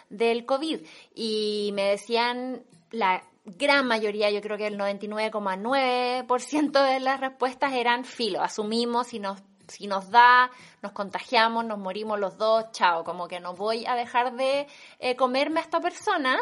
del 0.09 0.45
COVID. 0.45 0.79
Y 1.13 1.71
me 1.73 1.89
decían 1.89 2.63
la 2.91 3.23
gran 3.45 3.87
mayoría, 3.87 4.29
yo 4.31 4.41
creo 4.41 4.57
que 4.57 4.67
el 4.67 4.77
99,9% 4.77 6.85
de 6.85 6.99
las 6.99 7.19
respuestas 7.19 7.73
eran 7.73 8.05
filo, 8.05 8.41
asumimos 8.41 9.07
si 9.07 9.19
nos 9.19 9.41
si 9.67 9.87
nos 9.87 10.09
da, 10.09 10.49
nos 10.81 10.93
contagiamos, 10.93 11.65
nos 11.65 11.77
morimos 11.77 12.17
los 12.19 12.37
dos, 12.37 12.71
chao, 12.71 13.03
como 13.03 13.27
que 13.27 13.41
no 13.41 13.53
voy 13.53 13.85
a 13.85 13.95
dejar 13.95 14.35
de 14.35 14.67
eh, 14.99 15.15
comerme 15.15 15.59
a 15.59 15.63
esta 15.63 15.81
persona, 15.81 16.39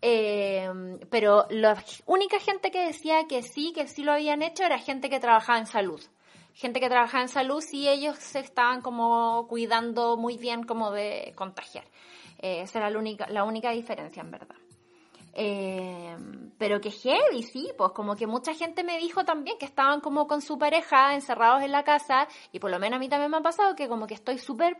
eh, 0.00 0.70
pero 1.10 1.46
la 1.50 1.76
única 2.06 2.40
gente 2.40 2.70
que 2.70 2.86
decía 2.86 3.26
que 3.28 3.42
sí, 3.42 3.72
que 3.74 3.86
sí 3.86 4.02
lo 4.02 4.12
habían 4.12 4.40
hecho, 4.42 4.64
era 4.64 4.78
gente 4.78 5.10
que 5.10 5.20
trabajaba 5.20 5.58
en 5.58 5.66
salud. 5.66 6.00
Gente 6.54 6.78
que 6.78 6.88
trabajaba 6.88 7.22
en 7.22 7.28
salud 7.28 7.62
y 7.72 7.88
ellos 7.88 8.16
se 8.18 8.38
estaban 8.38 8.80
como 8.80 9.46
cuidando 9.48 10.16
muy 10.16 10.38
bien 10.38 10.64
como 10.64 10.92
de 10.92 11.32
contagiar. 11.34 11.84
Eh, 12.38 12.62
esa 12.62 12.78
era 12.78 12.90
la 12.90 12.98
única, 12.98 13.26
la 13.28 13.44
única 13.44 13.70
diferencia, 13.70 14.22
en 14.22 14.30
verdad. 14.30 14.56
Eh, 15.36 16.16
pero 16.58 16.80
que 16.80 16.90
heavy, 16.92 17.42
sí, 17.42 17.72
pues 17.76 17.90
como 17.90 18.14
que 18.14 18.26
mucha 18.26 18.54
gente 18.54 18.84
me 18.84 18.98
dijo 18.98 19.24
también 19.24 19.58
que 19.58 19.66
estaban 19.66 20.00
como 20.00 20.28
con 20.28 20.40
su 20.40 20.58
pareja 20.58 21.14
encerrados 21.14 21.62
en 21.62 21.72
la 21.72 21.82
casa 21.82 22.28
y 22.52 22.60
por 22.60 22.70
lo 22.70 22.78
menos 22.78 22.96
a 22.96 23.00
mí 23.00 23.08
también 23.08 23.32
me 23.32 23.38
ha 23.38 23.42
pasado 23.42 23.74
que 23.74 23.88
como 23.88 24.06
que 24.06 24.14
estoy 24.14 24.38
súper, 24.38 24.76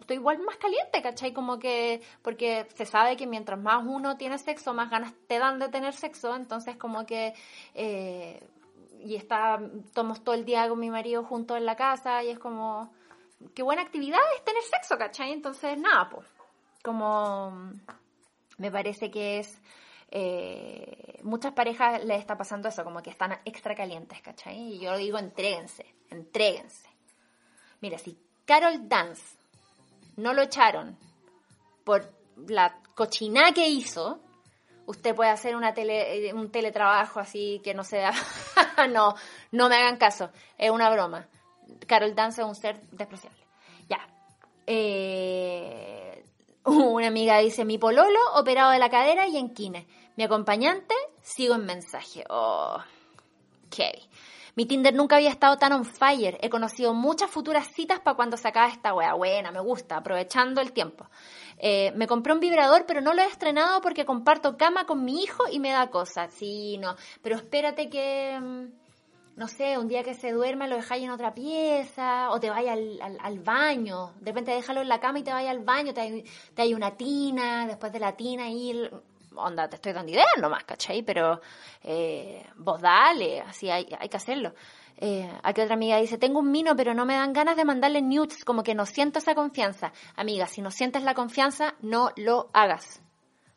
estoy 0.00 0.16
igual 0.16 0.38
más 0.38 0.56
caliente, 0.56 1.02
¿cachai? 1.02 1.34
Como 1.34 1.58
que, 1.58 2.00
porque 2.22 2.66
se 2.74 2.86
sabe 2.86 3.16
que 3.16 3.26
mientras 3.26 3.60
más 3.60 3.84
uno 3.86 4.16
tiene 4.16 4.38
sexo, 4.38 4.72
más 4.72 4.90
ganas 4.90 5.12
te 5.26 5.38
dan 5.38 5.58
de 5.58 5.68
tener 5.68 5.92
sexo, 5.92 6.34
entonces 6.34 6.76
como 6.76 7.04
que... 7.04 7.34
Eh, 7.74 8.42
y 9.04 9.16
está, 9.16 9.60
tomamos 9.92 10.24
todo 10.24 10.34
el 10.34 10.46
día 10.46 10.66
con 10.66 10.80
mi 10.80 10.88
marido 10.88 11.24
juntos 11.24 11.58
en 11.58 11.66
la 11.66 11.76
casa 11.76 12.24
y 12.24 12.30
es 12.30 12.38
como, 12.38 12.90
qué 13.54 13.62
buena 13.62 13.82
actividad 13.82 14.20
es 14.34 14.44
tener 14.44 14.62
sexo, 14.62 14.96
¿cachai? 14.96 15.30
Entonces, 15.30 15.78
nada, 15.78 16.08
pues, 16.08 16.26
como 16.82 17.52
me 18.58 18.70
parece 18.70 19.10
que 19.10 19.38
es... 19.38 19.60
Eh, 20.10 21.18
muchas 21.22 21.52
parejas 21.52 22.04
les 22.04 22.20
está 22.20 22.36
pasando 22.36 22.68
eso, 22.68 22.84
como 22.84 23.02
que 23.02 23.10
están 23.10 23.32
extra 23.44 23.74
calientes, 23.74 24.20
¿cachai? 24.20 24.74
Y 24.74 24.78
yo 24.78 24.96
digo, 24.96 25.18
entréguense, 25.18 25.86
entréguense. 26.10 26.88
Mira, 27.80 27.98
si 27.98 28.16
Carol 28.44 28.88
Dance 28.88 29.36
no 30.16 30.32
lo 30.32 30.42
echaron 30.42 30.96
por 31.82 32.08
la 32.46 32.78
cochina 32.94 33.52
que 33.52 33.68
hizo, 33.68 34.20
usted 34.86 35.14
puede 35.14 35.30
hacer 35.30 35.56
una 35.56 35.74
tele, 35.74 36.32
un 36.32 36.50
teletrabajo 36.50 37.20
así 37.20 37.60
que 37.64 37.74
no 37.74 37.82
sea... 37.82 38.12
no, 38.92 39.14
no 39.52 39.68
me 39.68 39.76
hagan 39.76 39.96
caso, 39.96 40.30
es 40.58 40.70
una 40.70 40.90
broma. 40.90 41.26
Carol 41.86 42.14
Dance 42.14 42.42
es 42.42 42.46
un 42.46 42.54
ser 42.54 42.80
despreciable. 42.92 43.40
Ya. 43.88 44.06
Eh, 44.66 46.03
una 46.94 47.08
amiga 47.08 47.38
dice, 47.38 47.64
mi 47.64 47.78
pololo 47.78 48.18
operado 48.34 48.70
de 48.70 48.78
la 48.78 48.90
cadera 48.90 49.26
y 49.26 49.36
en 49.36 49.52
kine. 49.52 49.86
Mi 50.16 50.24
acompañante, 50.24 50.94
sigo 51.22 51.54
en 51.54 51.66
mensaje. 51.66 52.24
Oh, 52.30 52.78
ok. 53.66 53.80
Mi 54.56 54.66
Tinder 54.66 54.94
nunca 54.94 55.16
había 55.16 55.30
estado 55.30 55.58
tan 55.58 55.72
on 55.72 55.84
fire. 55.84 56.38
He 56.40 56.48
conocido 56.48 56.94
muchas 56.94 57.28
futuras 57.28 57.66
citas 57.74 57.98
para 58.00 58.14
cuando 58.14 58.36
se 58.36 58.46
acabe 58.46 58.70
esta 58.70 58.94
wea. 58.94 59.14
Buena, 59.14 59.50
me 59.50 59.60
gusta, 59.60 59.96
aprovechando 59.96 60.60
el 60.60 60.72
tiempo. 60.72 61.10
Eh, 61.58 61.92
me 61.96 62.06
compré 62.06 62.32
un 62.32 62.40
vibrador, 62.40 62.86
pero 62.86 63.00
no 63.00 63.14
lo 63.14 63.22
he 63.22 63.26
estrenado 63.26 63.80
porque 63.80 64.04
comparto 64.04 64.56
cama 64.56 64.86
con 64.86 65.04
mi 65.04 65.22
hijo 65.22 65.44
y 65.50 65.58
me 65.58 65.70
da 65.70 65.90
cosas. 65.90 66.32
Sí, 66.32 66.78
no. 66.78 66.94
Pero 67.20 67.34
espérate 67.36 67.90
que 67.90 68.38
mm, 68.40 68.83
no 69.36 69.48
sé, 69.48 69.78
un 69.78 69.88
día 69.88 70.02
que 70.04 70.14
se 70.14 70.32
duerme 70.32 70.68
lo 70.68 70.76
dejáis 70.76 71.04
en 71.04 71.10
otra 71.10 71.34
pieza, 71.34 72.30
o 72.30 72.38
te 72.38 72.50
vayas 72.50 72.74
al, 72.74 73.18
al, 73.20 73.38
baño, 73.40 74.12
de 74.20 74.30
repente 74.30 74.52
déjalo 74.52 74.80
en 74.82 74.88
la 74.88 75.00
cama 75.00 75.18
y 75.18 75.22
te 75.24 75.32
vayas 75.32 75.50
al 75.50 75.64
baño, 75.64 75.92
te 75.92 76.00
hay, 76.00 76.24
te 76.54 76.62
hay 76.62 76.74
una 76.74 76.96
tina, 76.96 77.66
después 77.66 77.92
de 77.92 77.98
la 77.98 78.16
tina 78.16 78.48
y 78.48 78.88
onda, 79.36 79.68
te 79.68 79.76
estoy 79.76 79.92
dando 79.92 80.12
ideas 80.12 80.26
nomás, 80.40 80.64
¿cachai? 80.64 81.02
Pero 81.02 81.40
eh, 81.82 82.46
vos 82.56 82.80
dale, 82.80 83.40
así 83.40 83.70
hay, 83.70 83.86
hay 83.98 84.08
que 84.08 84.16
hacerlo. 84.16 84.54
Eh, 84.96 85.28
aquí 85.42 85.60
otra 85.60 85.74
amiga 85.74 85.96
dice, 85.96 86.18
tengo 86.18 86.38
un 86.38 86.50
mino, 86.50 86.76
pero 86.76 86.94
no 86.94 87.04
me 87.04 87.14
dan 87.14 87.32
ganas 87.32 87.56
de 87.56 87.64
mandarle 87.64 88.00
nudes, 88.02 88.44
como 88.44 88.62
que 88.62 88.74
no 88.74 88.86
siento 88.86 89.18
esa 89.18 89.34
confianza. 89.34 89.92
Amiga, 90.16 90.46
si 90.46 90.62
no 90.62 90.70
sientes 90.70 91.02
la 91.02 91.14
confianza, 91.14 91.74
no 91.80 92.10
lo 92.16 92.50
hagas. 92.52 93.02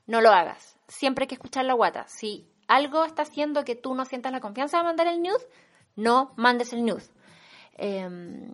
No 0.08 0.22
lo 0.22 0.32
hagas. 0.32 0.78
Siempre 0.88 1.24
hay 1.24 1.28
que 1.28 1.36
escuchar 1.36 1.66
la 1.66 1.74
guata. 1.74 2.06
Si 2.08 2.48
algo 2.68 3.06
está 3.06 3.22
haciendo 3.22 3.64
que 3.64 3.76
tú 3.76 3.94
no 3.94 4.06
sientas 4.06 4.32
la 4.32 4.40
confianza 4.40 4.78
de 4.78 4.84
mandar 4.84 5.08
el 5.08 5.22
nude, 5.22 5.46
no 5.98 6.32
mandes 6.38 6.72
el 6.72 6.86
nude. 6.86 7.04
Em, 7.76 8.54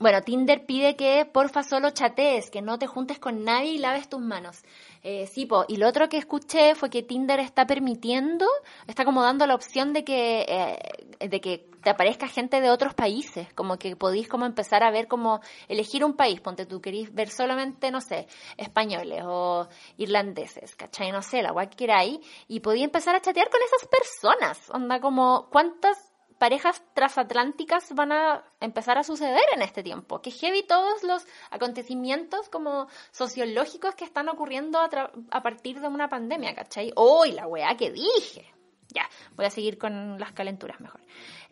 bueno, 0.00 0.22
Tinder 0.22 0.64
pide 0.64 0.96
que 0.96 1.26
porfa 1.26 1.62
solo 1.62 1.90
chatees, 1.90 2.50
que 2.50 2.62
no 2.62 2.78
te 2.78 2.86
juntes 2.86 3.18
con 3.18 3.44
nadie 3.44 3.72
y 3.72 3.78
laves 3.78 4.08
tus 4.08 4.22
manos. 4.22 4.62
Eh, 5.02 5.26
sí, 5.26 5.44
po. 5.44 5.66
y 5.68 5.76
lo 5.76 5.86
otro 5.86 6.08
que 6.08 6.16
escuché 6.16 6.74
fue 6.74 6.88
que 6.88 7.02
Tinder 7.02 7.38
está 7.38 7.66
permitiendo, 7.66 8.46
está 8.86 9.04
como 9.04 9.22
dando 9.22 9.46
la 9.46 9.54
opción 9.54 9.92
de 9.92 10.02
que, 10.02 10.46
eh, 10.48 11.28
de 11.28 11.40
que 11.42 11.68
te 11.82 11.90
aparezca 11.90 12.28
gente 12.28 12.62
de 12.62 12.70
otros 12.70 12.94
países, 12.94 13.52
como 13.52 13.78
que 13.78 13.94
podís 13.94 14.26
como 14.26 14.46
empezar 14.46 14.82
a 14.82 14.90
ver 14.90 15.06
como 15.06 15.40
elegir 15.68 16.02
un 16.02 16.14
país, 16.14 16.40
ponte 16.40 16.64
tú, 16.64 16.80
querís 16.80 17.12
ver 17.12 17.28
solamente, 17.28 17.90
no 17.90 18.00
sé, 18.00 18.26
españoles 18.56 19.22
o 19.26 19.68
irlandeses, 19.98 20.76
¿cachai? 20.76 21.12
No 21.12 21.20
sé, 21.20 21.42
la 21.42 21.52
guay 21.52 21.68
que 21.68 21.76
queráis, 21.76 22.20
y 22.48 22.60
podí 22.60 22.82
empezar 22.82 23.14
a 23.16 23.20
chatear 23.20 23.50
con 23.50 23.60
esas 23.62 23.86
personas, 23.86 24.70
onda 24.70 24.98
como, 24.98 25.48
¿cuántas 25.50 26.09
parejas 26.40 26.82
transatlánticas 26.94 27.94
van 27.94 28.12
a 28.12 28.42
empezar 28.60 28.96
a 28.96 29.04
suceder 29.04 29.44
en 29.54 29.60
este 29.60 29.82
tiempo. 29.82 30.22
Que 30.22 30.30
heavy 30.30 30.62
todos 30.62 31.02
los 31.02 31.26
acontecimientos 31.50 32.48
como 32.48 32.88
sociológicos 33.10 33.94
que 33.94 34.06
están 34.06 34.26
ocurriendo 34.30 34.78
a, 34.80 35.42
partir 35.42 35.80
de 35.80 35.88
una 35.88 36.08
pandemia, 36.08 36.54
¿cachai? 36.54 36.94
¡Uy, 36.96 37.32
la 37.32 37.46
weá 37.46 37.76
que 37.76 37.90
dije! 37.90 38.46
Ya, 38.88 39.06
voy 39.36 39.44
a 39.44 39.50
seguir 39.50 39.76
con 39.76 40.18
las 40.18 40.32
calenturas 40.32 40.80
mejor. 40.80 41.02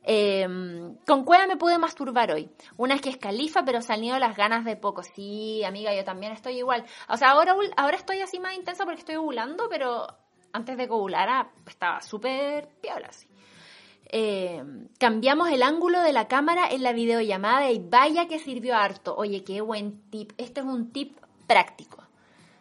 Em, 0.03 0.97
con 1.07 1.23
cueva 1.23 1.47
me 1.47 1.59
pude 1.59 1.77
masturbar 1.77 2.33
hoy. 2.33 2.51
Una 2.79 2.95
es 2.95 3.03
que 3.03 3.11
es 3.11 3.19
califa, 3.19 3.67
pero 3.67 3.83
salió 3.83 4.19
las 4.19 4.39
ganas 4.39 4.65
de 4.65 4.77
poco. 4.77 5.03
Sí, 5.03 5.63
amiga, 5.65 5.95
yo 5.95 6.03
también 6.03 6.33
estoy 6.33 6.57
igual. 6.57 6.87
O 7.11 7.19
sea, 7.19 7.33
ahora, 7.33 7.55
ahora 7.77 7.97
estoy 7.99 8.23
así 8.23 8.41
más 8.41 8.55
intensa 8.55 8.87
porque 8.87 9.01
estoy 9.01 9.17
ovulando, 9.17 9.69
pero 9.69 10.07
antes 10.55 10.79
de 10.79 10.89
ovular 10.89 11.29
ah, 11.29 11.51
estaba 11.67 12.01
súper 12.01 12.69
piola, 12.81 13.09
así. 13.09 13.29
Eh, 14.11 14.63
cambiamos 14.99 15.51
el 15.51 15.63
ángulo 15.63 16.01
de 16.01 16.13
la 16.13 16.29
cámara 16.29 16.69
en 16.71 16.83
la 16.83 16.93
videollamada 16.93 17.71
y 17.71 17.79
vaya 17.79 18.27
que 18.27 18.39
sirvió 18.39 18.75
harto. 18.75 19.15
Oye, 19.17 19.45
qué 19.45 19.61
buen 19.61 20.11
tip. 20.11 20.33
Este 20.39 20.61
es 20.61 20.67
un 20.67 20.93
tip 20.93 21.19
práctico. 21.47 22.05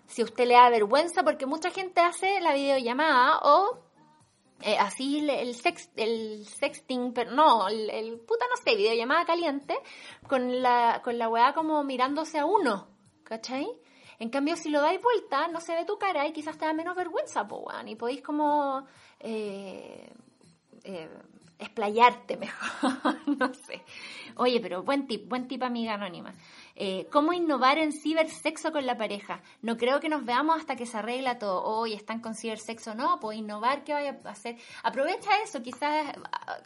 Si 0.07 0.23
usted 0.23 0.47
le 0.47 0.55
da 0.55 0.69
vergüenza, 0.69 1.23
porque 1.23 1.45
mucha 1.45 1.71
gente 1.71 2.01
hace 2.01 2.39
la 2.41 2.53
videollamada 2.53 3.39
o 3.43 3.79
eh, 4.61 4.77
así 4.77 5.19
el, 5.29 5.53
sex, 5.53 5.89
el 5.95 6.45
sexting, 6.45 7.13
pero 7.13 7.31
no, 7.31 7.67
el, 7.67 8.19
puta 8.19 8.45
no 8.49 8.57
sé, 8.57 8.75
videollamada 8.75 9.25
caliente, 9.25 9.75
con 10.27 10.61
la, 10.61 11.01
con 11.03 11.17
la 11.17 11.29
weá 11.29 11.53
como 11.53 11.83
mirándose 11.83 12.39
a 12.39 12.45
uno, 12.45 12.87
¿cachai? 13.23 13.67
En 14.19 14.29
cambio, 14.29 14.55
si 14.55 14.69
lo 14.69 14.81
dais 14.81 14.99
vuelta, 15.01 15.47
no 15.49 15.61
se 15.61 15.75
ve 15.75 15.85
tu 15.85 15.99
cara 15.99 16.25
y 16.27 16.33
quizás 16.33 16.57
te 16.57 16.65
da 16.65 16.73
menos 16.73 16.95
vergüenza, 16.95 17.47
po, 17.47 17.67
y 17.85 17.95
podéis 17.95 18.23
como 18.23 18.87
eh, 19.19 20.11
eh, 20.83 21.09
explayarte 21.59 22.37
mejor, 22.37 23.15
no 23.37 23.53
sé. 23.53 23.81
Oye, 24.35 24.59
pero 24.61 24.83
buen 24.83 25.07
tip, 25.07 25.27
buen 25.27 25.47
tip 25.47 25.63
amiga 25.63 25.95
anónima. 25.95 26.33
Eh, 26.75 27.07
¿Cómo 27.11 27.33
innovar 27.33 27.79
en 27.79 27.91
cibersexo 27.91 28.71
con 28.71 28.85
la 28.85 28.95
pareja? 28.97 29.41
No 29.63 29.77
creo 29.77 29.99
que 29.99 30.09
nos 30.09 30.25
veamos 30.25 30.59
hasta 30.59 30.75
que 30.75 30.85
se 30.85 30.97
arregla 30.97 31.39
todo. 31.39 31.63
Hoy 31.63 31.93
están 31.93 32.19
con 32.19 32.35
cibersexo, 32.35 32.93
no, 32.93 33.19
pues 33.19 33.39
innovar, 33.39 33.83
¿qué 33.83 33.93
vaya 33.93 34.19
a 34.23 34.29
hacer? 34.29 34.57
Aprovecha 34.83 35.31
eso, 35.43 35.63
quizás 35.63 36.15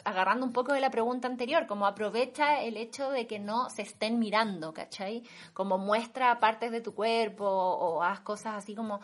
agarrando 0.03 0.45
un 0.45 0.51
poco 0.51 0.73
de 0.73 0.81
la 0.81 0.89
pregunta 0.89 1.29
anterior, 1.29 1.65
como 1.65 1.85
aprovecha 1.85 2.61
el 2.61 2.75
hecho 2.75 3.09
de 3.09 3.25
que 3.25 3.39
no 3.39 3.69
se 3.69 3.83
estén 3.83 4.19
mirando, 4.19 4.73
¿cachai? 4.73 5.23
Como 5.53 5.77
muestra 5.77 6.41
partes 6.41 6.71
de 6.71 6.81
tu 6.81 6.93
cuerpo 6.93 7.45
o 7.45 8.03
haz 8.03 8.19
cosas 8.19 8.55
así 8.55 8.75
como, 8.75 8.99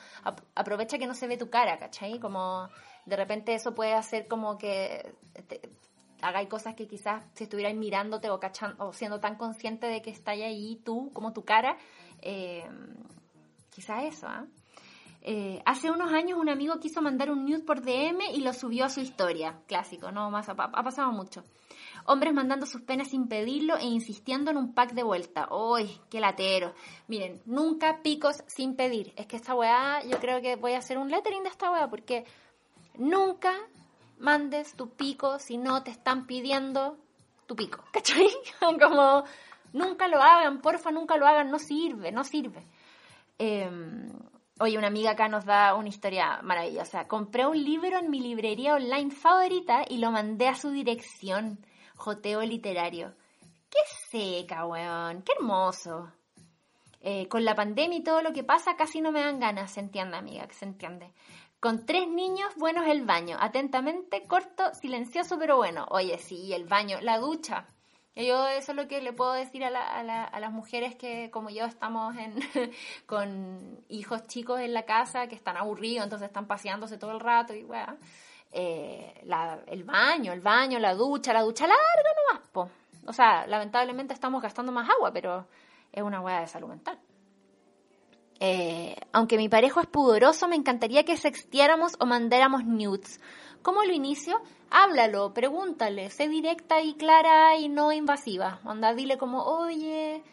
aprovecha 0.56 0.98
que 0.98 1.08
no 1.08 1.13
se 1.13 1.27
ve 1.27 1.38
tu 1.38 1.50
cara, 1.50 1.79
¿cachai? 1.79 2.20
Como 2.20 2.67
de 3.06 3.15
repente 3.15 3.53
eso 3.53 3.74
puede 3.74 3.94
hacer 3.94 4.27
como 4.27 4.58
que 4.58 5.15
hagáis 6.22 6.50
cosas 6.50 6.76
que 6.76 6.88
quizás 6.88 7.24
si 7.34 7.46
estuvierais 7.46 7.76
mirándote 7.76 8.30
o, 8.30 8.40
cachando, 8.40 8.86
o 8.86 8.94
siendo 8.94 9.20
tan 9.20 9.36
consciente 9.36 9.88
de 9.88 10.02
que 10.02 10.10
estáis 10.10 10.44
ahí 10.44 10.82
tú, 10.84 11.12
como 11.14 11.34
tu 11.34 11.44
cara, 11.44 11.78
eh, 12.22 12.68
quizás 13.70 14.04
eso, 14.04 14.28
¿ah? 14.28 14.46
Eh, 15.30 15.62
hace 15.66 15.92
unos 15.92 16.14
años 16.14 16.40
un 16.40 16.48
amigo 16.48 16.80
quiso 16.80 17.02
mandar 17.02 17.30
un 17.30 17.46
nude 17.46 17.60
por 17.60 17.82
DM 17.82 18.22
y 18.34 18.40
lo 18.40 18.54
subió 18.54 18.86
a 18.86 18.90
su 18.90 19.02
historia. 19.02 19.60
Clásico, 19.68 20.10
no 20.10 20.32
más 20.32 20.48
ha, 20.48 20.56
pasado 20.56 21.12
mucho. 21.12 21.44
Hombres 22.06 22.34
mandando 22.34 22.66
sus 22.66 22.82
penas 22.84 23.10
sin 23.10 23.28
pedirlo 23.28 23.76
e 23.76 23.84
insistiendo 23.84 24.52
en 24.52 24.58
un 24.58 24.74
pack 24.74 24.94
de 24.94 25.04
vuelta. 25.04 25.50
¡Uy, 25.54 26.00
qué 26.10 26.22
latero! 26.22 26.74
Miren, 27.10 27.42
nunca 27.46 28.02
picos 28.02 28.38
sin 28.48 28.78
pedir. 28.78 29.12
Es 29.18 29.26
que 29.26 29.36
esta 29.36 29.54
weá, 29.54 30.02
yo 30.06 30.18
creo 30.20 30.42
que 30.42 30.56
voy 30.56 30.74
a 30.74 30.78
hacer 30.78 30.98
un 30.98 31.10
lettering 31.10 31.44
de 31.44 31.50
esta 31.50 31.72
weá 31.72 31.90
porque 31.90 32.24
nunca 32.96 33.52
mandes 34.20 34.76
tu 34.76 34.90
pico 34.90 35.40
si 35.40 35.58
no 35.58 35.84
te 35.84 35.92
están 35.92 36.28
pidiendo 36.28 36.98
tu 37.46 37.56
pico. 37.56 37.84
¿Cachai? 37.92 38.30
Como 38.60 39.24
nunca 39.74 40.08
lo 40.08 40.22
hagan, 40.22 40.62
porfa, 40.62 40.92
nunca 40.92 41.18
lo 41.18 41.28
hagan, 41.28 41.52
no 41.52 41.60
sirve, 41.60 42.12
no 42.12 42.24
sirve. 42.24 42.66
Eh, 43.40 43.70
Oye, 44.60 44.76
una 44.76 44.88
amiga 44.88 45.12
acá 45.12 45.28
nos 45.28 45.46
da 45.46 45.76
una 45.76 45.90
historia 45.90 46.40
maravillosa. 46.42 47.08
Compré 47.08 47.46
un 47.46 47.64
libro 47.64 48.00
en 48.00 48.10
mi 48.10 48.20
librería 48.20 48.74
online 48.74 49.12
favorita 49.12 49.86
y 49.88 49.98
lo 49.98 50.10
mandé 50.10 50.48
a 50.48 50.56
su 50.56 50.72
dirección. 50.72 51.64
Joteo 51.96 52.42
literario. 52.42 53.14
Qué 53.70 53.78
seca, 54.10 54.66
weón. 54.66 55.22
Qué 55.22 55.34
hermoso. 55.38 56.12
Eh, 57.02 57.28
con 57.28 57.46
la 57.46 57.54
pandemia 57.54 58.00
y 58.00 58.04
todo 58.04 58.24
lo 58.24 58.34
que 58.34 58.44
pasa, 58.44 58.76
casi 58.76 59.00
no 59.00 59.12
me 59.12 59.22
dan 59.22 59.40
ganas, 59.40 59.72
se 59.72 59.80
entiende, 59.80 60.18
amiga, 60.18 60.48
que 60.48 60.56
se 60.56 60.66
entiende. 60.66 61.14
Con 61.60 61.86
tres 61.86 62.08
niños, 62.08 62.54
bueno 62.58 62.84
es 62.84 62.90
el 62.90 63.04
baño. 63.06 63.38
Atentamente, 63.40 64.24
corto, 64.28 64.74
silencioso, 64.76 65.40
pero 65.40 65.58
bueno. 65.58 65.88
Oye, 65.90 66.18
sí, 66.20 66.54
el 66.54 66.66
baño, 66.66 67.00
la 67.02 67.18
ducha. 67.18 67.66
Yo 68.16 68.48
eso 68.48 68.72
es 68.72 68.76
lo 68.76 68.88
que 68.88 69.02
le 69.02 69.14
puedo 69.14 69.34
decir 69.34 69.64
a, 69.64 69.70
las 69.70 70.52
mujeres 70.52 70.96
que 70.96 71.30
como 71.32 71.52
yo 71.52 71.66
estamos 71.66 72.16
con 73.06 73.80
hijos 73.90 74.26
chicos 74.26 74.60
en 74.60 74.74
la 74.74 74.86
casa 74.86 75.28
que 75.28 75.36
están 75.36 75.56
aburridos, 75.56 76.04
entonces 76.04 76.28
están 76.28 76.48
paseándose 76.48 76.98
todo 76.98 77.12
el 77.12 77.20
rato 77.20 77.54
y 77.54 77.64
bueno, 77.64 77.96
eh, 78.52 79.14
el 79.68 79.84
baño, 79.84 80.34
el 80.34 80.42
baño, 80.42 80.80
la 80.80 80.96
ducha, 80.96 81.32
la 81.32 81.44
ducha 81.44 81.68
larga 81.68 82.10
nomás, 82.32 82.48
po. 82.50 82.70
O 83.06 83.14
sea, 83.14 83.46
lamentablemente 83.46 84.14
estamos 84.14 84.42
gastando 84.42 84.72
más 84.72 84.90
agua, 84.90 85.12
pero 85.14 85.46
es 85.92 86.02
una 86.02 86.20
hueá 86.20 86.42
de 86.42 86.48
salud 86.48 86.70
mental. 86.70 87.00
Eh, 88.39 88.96
aunque 89.12 89.38
mi 89.38 89.50
pareja 89.50 89.82
es 89.82 89.88
pudoroso, 89.88 90.48
me 90.48 90.56
encantaría 90.56 91.03
que 91.03 91.17
sextiéramos 91.17 91.96
o 92.00 92.06
mandáramos 92.06 92.65
nudes. 92.65 93.20
¿Cómo 93.62 93.84
lo 93.84 93.94
inicio? 93.94 94.41
Háblalo, 94.70 95.34
pregúntale, 95.34 96.10
sé 96.10 96.27
directa 96.27 96.82
y 96.82 96.94
clara 96.96 97.58
y 97.58 97.70
no 97.70 97.91
invasiva. 97.91 98.60
Anda, 98.63 98.94
dile 98.94 99.17
como, 99.17 99.44
oye, 99.44 100.24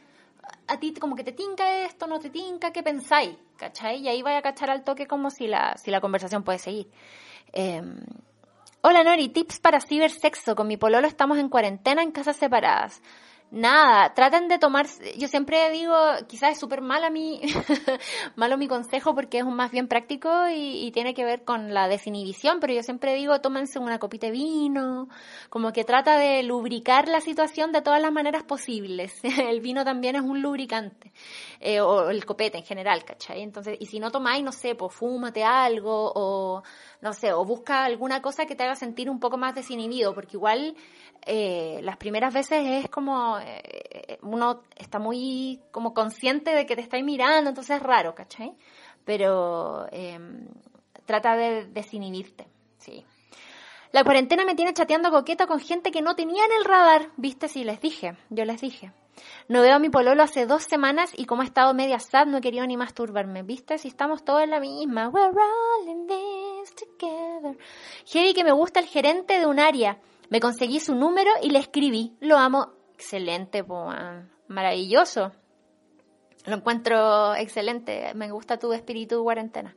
a 0.67 0.79
ti 0.79 0.93
como 0.95 1.17
que 1.17 1.25
te 1.25 1.33
tinca 1.33 1.85
esto, 1.85 2.07
no 2.07 2.19
te 2.19 2.31
tinca, 2.31 2.73
¿qué 2.73 2.83
pensáis? 2.83 3.37
¿Cachai? 3.57 4.01
Y 4.01 4.09
ahí 4.09 4.23
vaya 4.23 4.39
a 4.39 4.43
cachar 4.43 4.71
al 4.71 4.85
toque 4.85 5.07
como 5.07 5.31
si 5.31 5.47
la, 5.47 5.77
si 5.77 5.91
la 5.91 6.01
conversación 6.01 6.43
puede 6.43 6.59
seguir. 6.59 6.91
Em, 7.53 7.97
hola 8.83 9.05
Nori, 9.05 9.29
tips 9.29 9.61
para 9.61 9.81
cibersexo. 9.81 10.55
Con 10.55 10.67
mi 10.67 10.77
pololo 10.77 11.07
estamos 11.07 11.39
en 11.39 11.49
cuarentena 11.49 12.03
en 12.03 12.11
casas 12.11 12.37
separadas 12.37 13.01
nada, 13.51 14.13
traten 14.15 14.49
de 14.49 14.59
tomar, 14.59 14.87
yo 15.17 15.29
siempre 15.29 15.71
digo, 15.71 15.95
quizás 16.27 16.53
es 16.53 16.59
súper 16.59 16.81
mal 16.81 17.05
a 17.05 17.11
mí, 17.11 17.41
malo 18.37 18.59
mi 18.59 18.67
consejo 18.67 19.15
porque 19.15 19.39
es 19.39 19.45
un 19.45 19.55
más 19.55 19.71
bien 19.71 19.87
práctico 19.89 20.31
y, 20.49 20.91
tiene 20.95 21.15
que 21.15 21.25
ver 21.25 21.45
con 21.45 21.75
la 21.75 21.89
desinhibición, 21.89 22.61
pero 22.61 22.73
yo 22.73 22.83
siempre 22.83 23.15
digo, 23.15 23.41
tómense 23.41 23.79
una 23.79 23.99
copita 23.99 24.27
de 24.27 24.33
vino, 24.33 25.09
como 25.51 25.73
que 25.73 25.83
trata 25.83 26.19
de 26.19 26.43
lubricar 26.43 27.09
la 27.09 27.21
situación 27.21 27.73
de 27.73 27.83
todas 27.83 28.01
las 28.01 28.13
maneras 28.13 28.45
posibles. 28.45 29.19
el 29.25 29.61
vino 29.61 29.85
también 29.85 30.15
es 30.15 30.23
un 30.23 30.41
lubricante, 30.41 31.13
eh, 31.61 31.81
o 31.81 32.11
el 32.11 32.25
copete 32.25 32.59
en 32.59 32.65
general, 32.65 33.05
¿cachai? 33.05 33.43
Entonces, 33.43 33.77
y 33.81 33.87
si 33.87 33.99
no 33.99 34.11
tomáis, 34.11 34.45
no 34.45 34.53
sé, 34.53 34.75
pues 34.75 34.95
fúmate 34.95 35.43
algo, 35.43 36.13
o 36.15 36.63
no 37.01 37.13
sé, 37.13 37.33
o 37.33 37.45
busca 37.45 37.85
alguna 37.85 38.23
cosa 38.23 38.47
que 38.47 38.55
te 38.55 38.65
haga 38.65 38.77
sentir 38.77 39.11
un 39.11 39.21
poco 39.21 39.37
más 39.37 39.55
desinhibido, 39.55 40.15
porque 40.15 40.37
igual 40.37 40.77
eh, 41.27 41.81
las 41.83 41.97
primeras 41.97 42.35
veces 42.35 42.85
es 42.85 42.91
como 42.91 43.39
eh, 43.39 44.19
uno 44.23 44.63
está 44.77 44.99
muy 44.99 45.61
como 45.71 45.95
consciente 45.95 46.51
de 46.51 46.67
que 46.67 46.77
te 46.77 46.83
está 46.83 47.01
mirando, 47.03 47.49
entonces 47.49 47.77
es 47.77 47.83
raro, 47.83 48.15
¿cachai? 48.15 48.53
Pero 49.05 49.87
em, 49.91 50.49
trata 51.07 51.37
de 51.37 51.67
desinhibirte, 51.67 52.47
sí. 52.79 53.05
La 53.93 54.03
cuarentena 54.03 54.45
me 54.45 54.55
tiene 54.55 54.75
chateando 54.75 55.11
coqueta 55.11 55.47
con 55.47 55.61
gente 55.61 55.91
que 55.91 56.03
no 56.03 56.17
tenía 56.17 56.45
en 56.45 56.53
el 56.53 56.65
radar, 56.65 57.11
viste, 57.17 57.49
si 57.49 57.65
les 57.65 57.81
dije, 57.81 58.17
yo 58.29 58.45
les 58.45 58.61
dije. 58.61 58.93
No 59.49 59.63
veo 59.63 59.77
a 59.77 59.79
mi 59.79 59.89
pololo 59.89 60.23
hace 60.23 60.47
dos 60.47 60.65
semanas 60.65 61.13
y 61.17 61.27
como 61.27 61.43
he 61.43 61.45
estado 61.45 61.73
media 61.75 62.01
sad 62.01 62.27
no 62.27 62.39
he 62.39 62.41
querido 62.41 62.67
ni 62.67 62.77
masturbarme, 62.77 63.43
¿viste? 63.43 63.79
Si 63.79 63.89
estamos 63.89 64.25
todos 64.25 64.43
en 64.43 64.51
la 64.51 64.59
misma. 64.59 65.09
We're 65.09 65.29
all 65.29 65.89
in 65.89 66.07
this 66.07 66.75
together. 66.75 67.57
Heavy 68.07 68.35
que 68.35 68.43
me 68.43 68.53
gusta 68.53 68.81
el 68.81 68.87
gerente 68.87 69.39
de 69.39 69.47
un 69.47 69.61
área 69.61 69.99
me 70.31 70.41
conseguí 70.41 70.81
su 70.81 70.95
número 70.95 71.31
y 71.43 71.51
le 71.51 71.59
escribí. 71.59 72.17
Lo 72.21 72.37
amo. 72.39 72.73
Excelente, 72.95 73.65
maravilloso. 74.49 75.33
Lo 76.47 76.57
encuentro 76.57 77.35
excelente. 77.35 78.13
Me 78.15 78.31
gusta 78.31 78.59
tu 78.59 78.73
espíritu 78.73 79.23
cuarentena. 79.23 79.75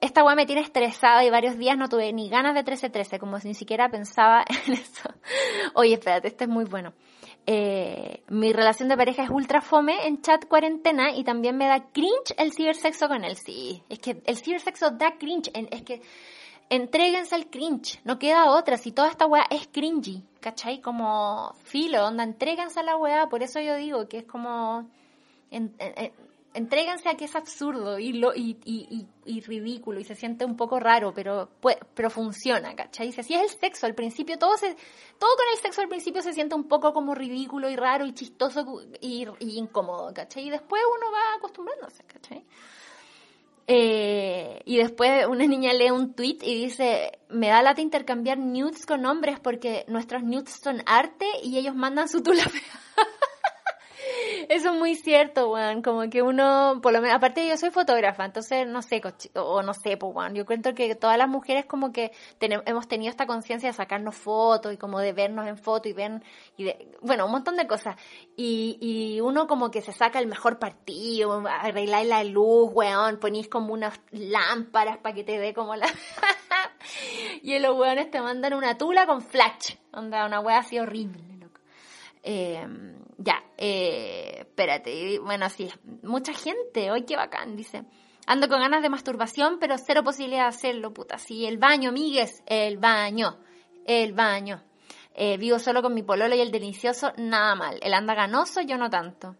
Esta 0.00 0.24
weá 0.24 0.34
me 0.34 0.46
tiene 0.46 0.62
estresada 0.62 1.22
y 1.24 1.30
varios 1.30 1.58
días 1.58 1.76
no 1.76 1.90
tuve 1.90 2.10
ni 2.14 2.30
ganas 2.30 2.54
de 2.54 2.64
13-13, 2.64 3.18
como 3.18 3.38
si 3.38 3.48
ni 3.48 3.54
siquiera 3.54 3.90
pensaba 3.90 4.44
en 4.66 4.72
eso. 4.72 5.10
Oye, 5.74 5.94
espérate, 5.94 6.28
este 6.28 6.44
es 6.44 6.50
muy 6.50 6.64
bueno. 6.64 6.94
Eh, 7.46 8.22
mi 8.28 8.52
relación 8.52 8.88
de 8.88 8.96
pareja 8.96 9.24
es 9.24 9.30
ultra 9.30 9.60
fome 9.60 10.06
en 10.06 10.22
chat 10.22 10.46
cuarentena 10.46 11.12
y 11.14 11.24
también 11.24 11.56
me 11.56 11.66
da 11.66 11.90
cringe 11.92 12.34
el 12.38 12.52
cibersexo 12.52 13.08
con 13.08 13.24
él. 13.24 13.36
Sí, 13.36 13.82
es 13.90 13.98
que 13.98 14.22
el 14.24 14.36
cibersexo 14.36 14.90
da 14.92 15.18
cringe. 15.18 15.50
Es 15.54 15.82
que 15.82 16.00
entréguense 16.70 17.34
al 17.34 17.50
cringe, 17.50 18.00
no 18.04 18.18
queda 18.18 18.50
otra, 18.50 18.78
si 18.78 18.92
toda 18.92 19.10
esta 19.10 19.26
weá 19.26 19.44
es 19.50 19.68
cringy, 19.68 20.22
¿cachai? 20.40 20.80
Como 20.80 21.52
filo, 21.64 22.06
onda, 22.06 22.24
entréguense 22.24 22.80
a 22.80 22.84
la 22.84 22.96
weá, 22.96 23.28
por 23.28 23.42
eso 23.42 23.60
yo 23.60 23.76
digo 23.76 24.08
que 24.08 24.18
es 24.18 24.24
como, 24.24 24.88
en, 25.50 25.74
entréguense 26.54 27.08
a 27.08 27.16
que 27.16 27.24
es 27.24 27.34
absurdo 27.34 27.98
y, 27.98 28.12
lo, 28.12 28.34
y, 28.34 28.56
y, 28.64 29.06
y, 29.24 29.40
ridículo 29.40 29.98
y 29.98 30.04
se 30.04 30.14
siente 30.14 30.44
un 30.44 30.56
poco 30.56 30.78
raro, 30.78 31.12
pero, 31.12 31.48
pero 31.94 32.08
funciona, 32.08 32.74
¿cachai? 32.76 33.10
Si 33.12 33.20
así 33.20 33.34
es 33.34 33.42
el 33.52 33.60
sexo, 33.60 33.86
al 33.86 33.96
principio 33.96 34.38
todo 34.38 34.56
se, 34.56 34.74
todo 35.18 35.36
con 35.36 35.46
el 35.52 35.58
sexo 35.60 35.80
al 35.80 35.88
principio 35.88 36.22
se 36.22 36.32
siente 36.32 36.54
un 36.54 36.68
poco 36.68 36.92
como 36.92 37.16
ridículo 37.16 37.68
y 37.68 37.74
raro 37.74 38.06
y 38.06 38.12
chistoso 38.12 38.64
y 39.00 39.26
incómodo, 39.40 40.14
¿cachai? 40.14 40.46
Y 40.46 40.50
después 40.50 40.82
uno 40.96 41.12
va 41.12 41.36
acostumbrándose, 41.36 42.04
¿cachai? 42.04 42.44
Eh, 43.72 44.62
y 44.64 44.78
después 44.78 45.28
una 45.28 45.46
niña 45.46 45.72
lee 45.72 45.92
un 45.92 46.12
tweet 46.14 46.38
y 46.42 46.56
dice, 46.56 47.20
me 47.28 47.46
da 47.46 47.62
lata 47.62 47.80
intercambiar 47.80 48.36
nudes 48.36 48.84
con 48.84 49.06
hombres 49.06 49.38
porque 49.38 49.84
nuestros 49.86 50.24
nudes 50.24 50.58
son 50.60 50.82
arte 50.86 51.24
y 51.44 51.56
ellos 51.56 51.76
mandan 51.76 52.08
su 52.08 52.20
tula 52.20 52.42
Eso 54.48 54.70
es 54.70 54.78
muy 54.78 54.94
cierto, 54.94 55.48
Juan. 55.50 55.82
Como 55.82 56.08
que 56.08 56.22
uno, 56.22 56.80
por 56.82 56.92
lo 56.92 57.00
menos, 57.00 57.16
aparte 57.16 57.46
yo 57.46 57.56
soy 57.56 57.70
fotógrafa, 57.70 58.24
entonces 58.24 58.66
no 58.66 58.82
sé, 58.82 59.00
o 59.34 59.62
no 59.62 59.74
sé, 59.74 59.96
pues, 59.96 60.12
Juan. 60.12 60.34
Yo 60.34 60.46
cuento 60.46 60.74
que 60.74 60.94
todas 60.94 61.18
las 61.18 61.28
mujeres 61.28 61.66
como 61.66 61.92
que 61.92 62.12
hemos 62.40 62.88
tenido 62.88 63.10
esta 63.10 63.26
conciencia 63.26 63.68
de 63.68 63.72
sacarnos 63.72 64.16
fotos 64.16 64.72
y 64.72 64.76
como 64.76 65.00
de 65.00 65.12
vernos 65.12 65.46
en 65.46 65.56
foto 65.56 65.88
y 65.88 65.92
ven, 65.92 66.24
y 66.56 66.64
de, 66.64 66.88
bueno, 67.02 67.26
un 67.26 67.32
montón 67.32 67.56
de 67.56 67.66
cosas. 67.66 67.96
Y, 68.36 68.78
y 68.80 69.20
uno 69.20 69.46
como 69.46 69.70
que 69.70 69.82
se 69.82 69.92
saca 69.92 70.18
el 70.18 70.26
mejor 70.26 70.58
partido, 70.58 71.42
arregláis 71.46 72.08
la 72.08 72.24
luz, 72.24 72.70
weón, 72.72 73.18
ponís 73.18 73.48
como 73.48 73.72
unas 73.72 74.00
lámparas 74.10 74.98
para 74.98 75.14
que 75.14 75.24
te 75.24 75.38
dé 75.38 75.54
como 75.54 75.76
la... 75.76 75.86
y 77.42 77.58
los 77.58 77.76
weones 77.76 78.10
te 78.10 78.20
mandan 78.20 78.54
una 78.54 78.76
tula 78.78 79.06
con 79.06 79.22
flash, 79.22 79.76
onda, 79.92 80.26
una 80.26 80.40
wea 80.40 80.58
así 80.58 80.78
horrible, 80.78 81.22
loco. 81.38 81.60
Eh, 82.22 82.66
ya, 83.22 83.44
eh, 83.58 84.38
espérate, 84.38 85.18
bueno, 85.18 85.50
sí, 85.50 85.68
mucha 86.02 86.32
gente, 86.32 86.90
hoy 86.90 87.04
qué 87.04 87.16
bacán, 87.16 87.54
dice. 87.54 87.84
Ando 88.26 88.48
con 88.48 88.60
ganas 88.60 88.82
de 88.82 88.88
masturbación, 88.88 89.58
pero 89.58 89.76
cero 89.76 90.02
posibilidad 90.02 90.44
de 90.44 90.48
hacerlo, 90.48 90.94
puta. 90.94 91.18
Sí, 91.18 91.44
el 91.44 91.58
baño, 91.58 91.92
migues, 91.92 92.42
el 92.46 92.78
baño, 92.78 93.38
el 93.84 94.14
baño. 94.14 94.62
Eh, 95.14 95.36
vivo 95.36 95.58
solo 95.58 95.82
con 95.82 95.92
mi 95.92 96.02
pololo 96.02 96.34
y 96.34 96.40
el 96.40 96.50
delicioso, 96.50 97.12
nada 97.18 97.54
mal. 97.54 97.78
El 97.82 97.92
anda 97.92 98.14
ganoso, 98.14 98.62
yo 98.62 98.78
no 98.78 98.88
tanto. 98.88 99.36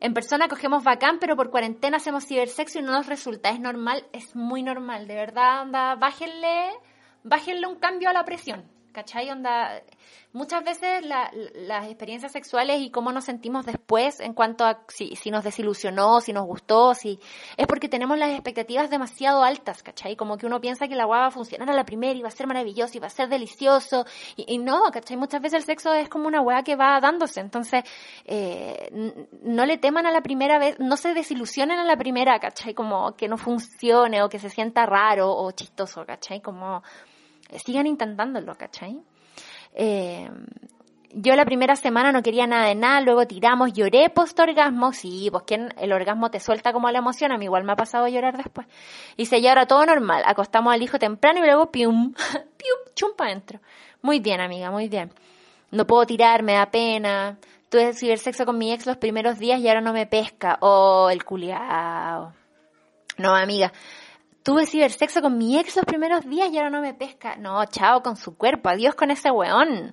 En 0.00 0.12
persona 0.12 0.48
cogemos 0.48 0.82
bacán, 0.82 1.18
pero 1.20 1.36
por 1.36 1.50
cuarentena 1.50 1.98
hacemos 1.98 2.26
cibersexo 2.26 2.80
y 2.80 2.82
no 2.82 2.90
nos 2.90 3.06
resulta. 3.06 3.50
Es 3.50 3.60
normal, 3.60 4.08
es 4.12 4.34
muy 4.34 4.64
normal. 4.64 5.06
De 5.06 5.14
verdad, 5.14 5.60
anda, 5.60 5.94
bájenle, 5.94 6.70
bájenle 7.22 7.68
un 7.68 7.76
cambio 7.76 8.08
a 8.08 8.12
la 8.12 8.24
presión. 8.24 8.75
¿Cachai? 8.96 9.28
Onda, 9.30 9.82
muchas 10.32 10.64
veces 10.64 11.04
las 11.04 11.86
experiencias 11.86 12.32
sexuales 12.32 12.80
y 12.80 12.90
cómo 12.90 13.12
nos 13.12 13.26
sentimos 13.26 13.66
después 13.66 14.20
en 14.20 14.32
cuanto 14.32 14.64
a 14.64 14.84
si, 14.88 15.16
si 15.16 15.30
nos 15.30 15.44
desilusionó, 15.44 16.22
si 16.22 16.32
nos 16.32 16.46
gustó, 16.46 16.94
si 16.94 17.20
es 17.58 17.66
porque 17.66 17.90
tenemos 17.90 18.16
las 18.16 18.30
expectativas 18.30 18.88
demasiado 18.88 19.44
altas, 19.44 19.82
¿cachai? 19.82 20.16
Como 20.16 20.38
que 20.38 20.46
uno 20.46 20.62
piensa 20.62 20.88
que 20.88 20.94
la 20.94 21.02
agua 21.02 21.18
va 21.18 21.26
a 21.26 21.30
funcionar 21.30 21.68
a 21.68 21.74
la 21.74 21.84
primera 21.84 22.18
y 22.18 22.22
va 22.22 22.28
a 22.28 22.30
ser 22.30 22.46
maravilloso 22.46 22.96
y 22.96 23.00
va 23.00 23.08
a 23.08 23.10
ser 23.10 23.28
delicioso 23.28 24.06
y, 24.34 24.56
no, 24.56 24.80
¿cachai? 24.90 25.18
Muchas 25.18 25.42
veces 25.42 25.58
el 25.58 25.64
sexo 25.64 25.92
es 25.92 26.08
como 26.08 26.26
una 26.26 26.40
hueá 26.40 26.62
que 26.62 26.74
va 26.74 26.98
dándose, 26.98 27.40
entonces 27.40 27.84
eh, 28.24 29.12
no 29.42 29.66
le 29.66 29.76
teman 29.76 30.06
a 30.06 30.10
la 30.10 30.22
primera 30.22 30.58
vez, 30.58 30.76
no 30.78 30.96
se 30.96 31.12
desilusionen 31.12 31.78
a 31.78 31.84
la 31.84 31.98
primera, 31.98 32.38
¿cachai? 32.38 32.72
Como 32.72 33.14
que 33.14 33.28
no 33.28 33.36
funcione 33.36 34.22
o 34.22 34.30
que 34.30 34.38
se 34.38 34.48
sienta 34.48 34.86
raro 34.86 35.30
o 35.36 35.50
chistoso, 35.50 36.06
¿cachai? 36.06 36.40
Como 36.40 36.82
sigan 37.64 37.86
intentándolo, 37.86 38.54
¿cachai? 38.56 39.00
Eh, 39.74 40.28
yo 41.18 41.34
la 41.34 41.46
primera 41.46 41.76
semana 41.76 42.12
no 42.12 42.22
quería 42.22 42.46
nada 42.46 42.66
de 42.66 42.74
nada, 42.74 43.00
luego 43.00 43.26
tiramos, 43.26 43.72
lloré 43.72 44.10
post 44.10 44.38
orgasmo, 44.38 44.92
sí, 44.92 45.28
pues 45.30 45.44
quien 45.44 45.72
el 45.78 45.92
orgasmo 45.92 46.30
te 46.30 46.40
suelta 46.40 46.72
como 46.74 46.90
la 46.90 46.98
emoción, 46.98 47.32
a 47.32 47.38
mí 47.38 47.46
igual 47.46 47.64
me 47.64 47.72
ha 47.72 47.76
pasado 47.76 48.04
a 48.04 48.10
llorar 48.10 48.36
después. 48.36 48.66
Y 49.16 49.24
ya 49.24 49.50
ahora 49.50 49.66
todo 49.66 49.86
normal, 49.86 50.22
acostamos 50.26 50.74
al 50.74 50.82
hijo 50.82 50.98
temprano 50.98 51.38
y 51.38 51.46
luego 51.46 51.70
pium, 51.70 52.12
pium, 52.32 52.78
chumpa 52.94 53.24
adentro. 53.24 53.60
Muy 54.02 54.20
bien, 54.20 54.40
amiga, 54.40 54.70
muy 54.70 54.88
bien. 54.88 55.10
No 55.70 55.86
puedo 55.86 56.06
tirar, 56.06 56.42
me 56.42 56.52
da 56.52 56.70
pena. 56.70 57.38
Tuve 57.70 57.94
cibersexo 57.94 58.44
con 58.44 58.58
mi 58.58 58.72
ex 58.72 58.86
los 58.86 58.98
primeros 58.98 59.38
días 59.38 59.58
y 59.60 59.68
ahora 59.68 59.80
no 59.80 59.92
me 59.92 60.06
pesca. 60.06 60.58
Oh, 60.60 61.08
el 61.10 61.24
culiao. 61.24 62.32
No, 63.18 63.34
amiga, 63.34 63.72
Tuve 64.46 64.64
cibersexo 64.64 65.20
con 65.22 65.36
mi 65.36 65.58
ex 65.58 65.74
los 65.74 65.84
primeros 65.84 66.24
días 66.24 66.48
y 66.52 66.56
ahora 66.56 66.70
no 66.70 66.80
me 66.80 66.94
pesca. 66.94 67.34
No, 67.34 67.64
chao 67.64 68.00
con 68.00 68.14
su 68.14 68.36
cuerpo, 68.36 68.68
adiós 68.68 68.94
con 68.94 69.10
ese 69.10 69.28
weón. 69.28 69.92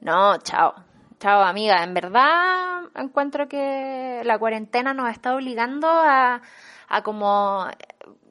No, 0.00 0.36
chao. 0.38 0.74
Chao, 1.20 1.40
amiga. 1.42 1.84
En 1.84 1.94
verdad 1.94 2.86
encuentro 2.96 3.46
que 3.46 4.22
la 4.24 4.36
cuarentena 4.36 4.94
nos 4.94 5.12
está 5.12 5.36
obligando 5.36 5.86
a, 5.86 6.42
a 6.88 7.02
como 7.04 7.68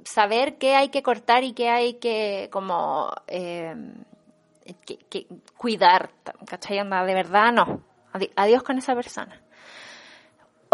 saber 0.03 0.57
qué 0.57 0.75
hay 0.75 0.89
que 0.89 1.01
cortar 1.01 1.45
y 1.45 1.53
qué 1.53 1.69
hay 1.69 1.93
que 1.93 2.49
como 2.51 3.09
eh, 3.27 3.73
que, 4.85 5.27
cuidar. 5.55 6.09
¿Cachai? 6.45 6.79
de 6.79 7.13
verdad 7.13 7.53
no. 7.53 7.83
Adiós 8.35 8.63
con 8.63 8.79
esa 8.79 8.93
persona. 8.95 9.39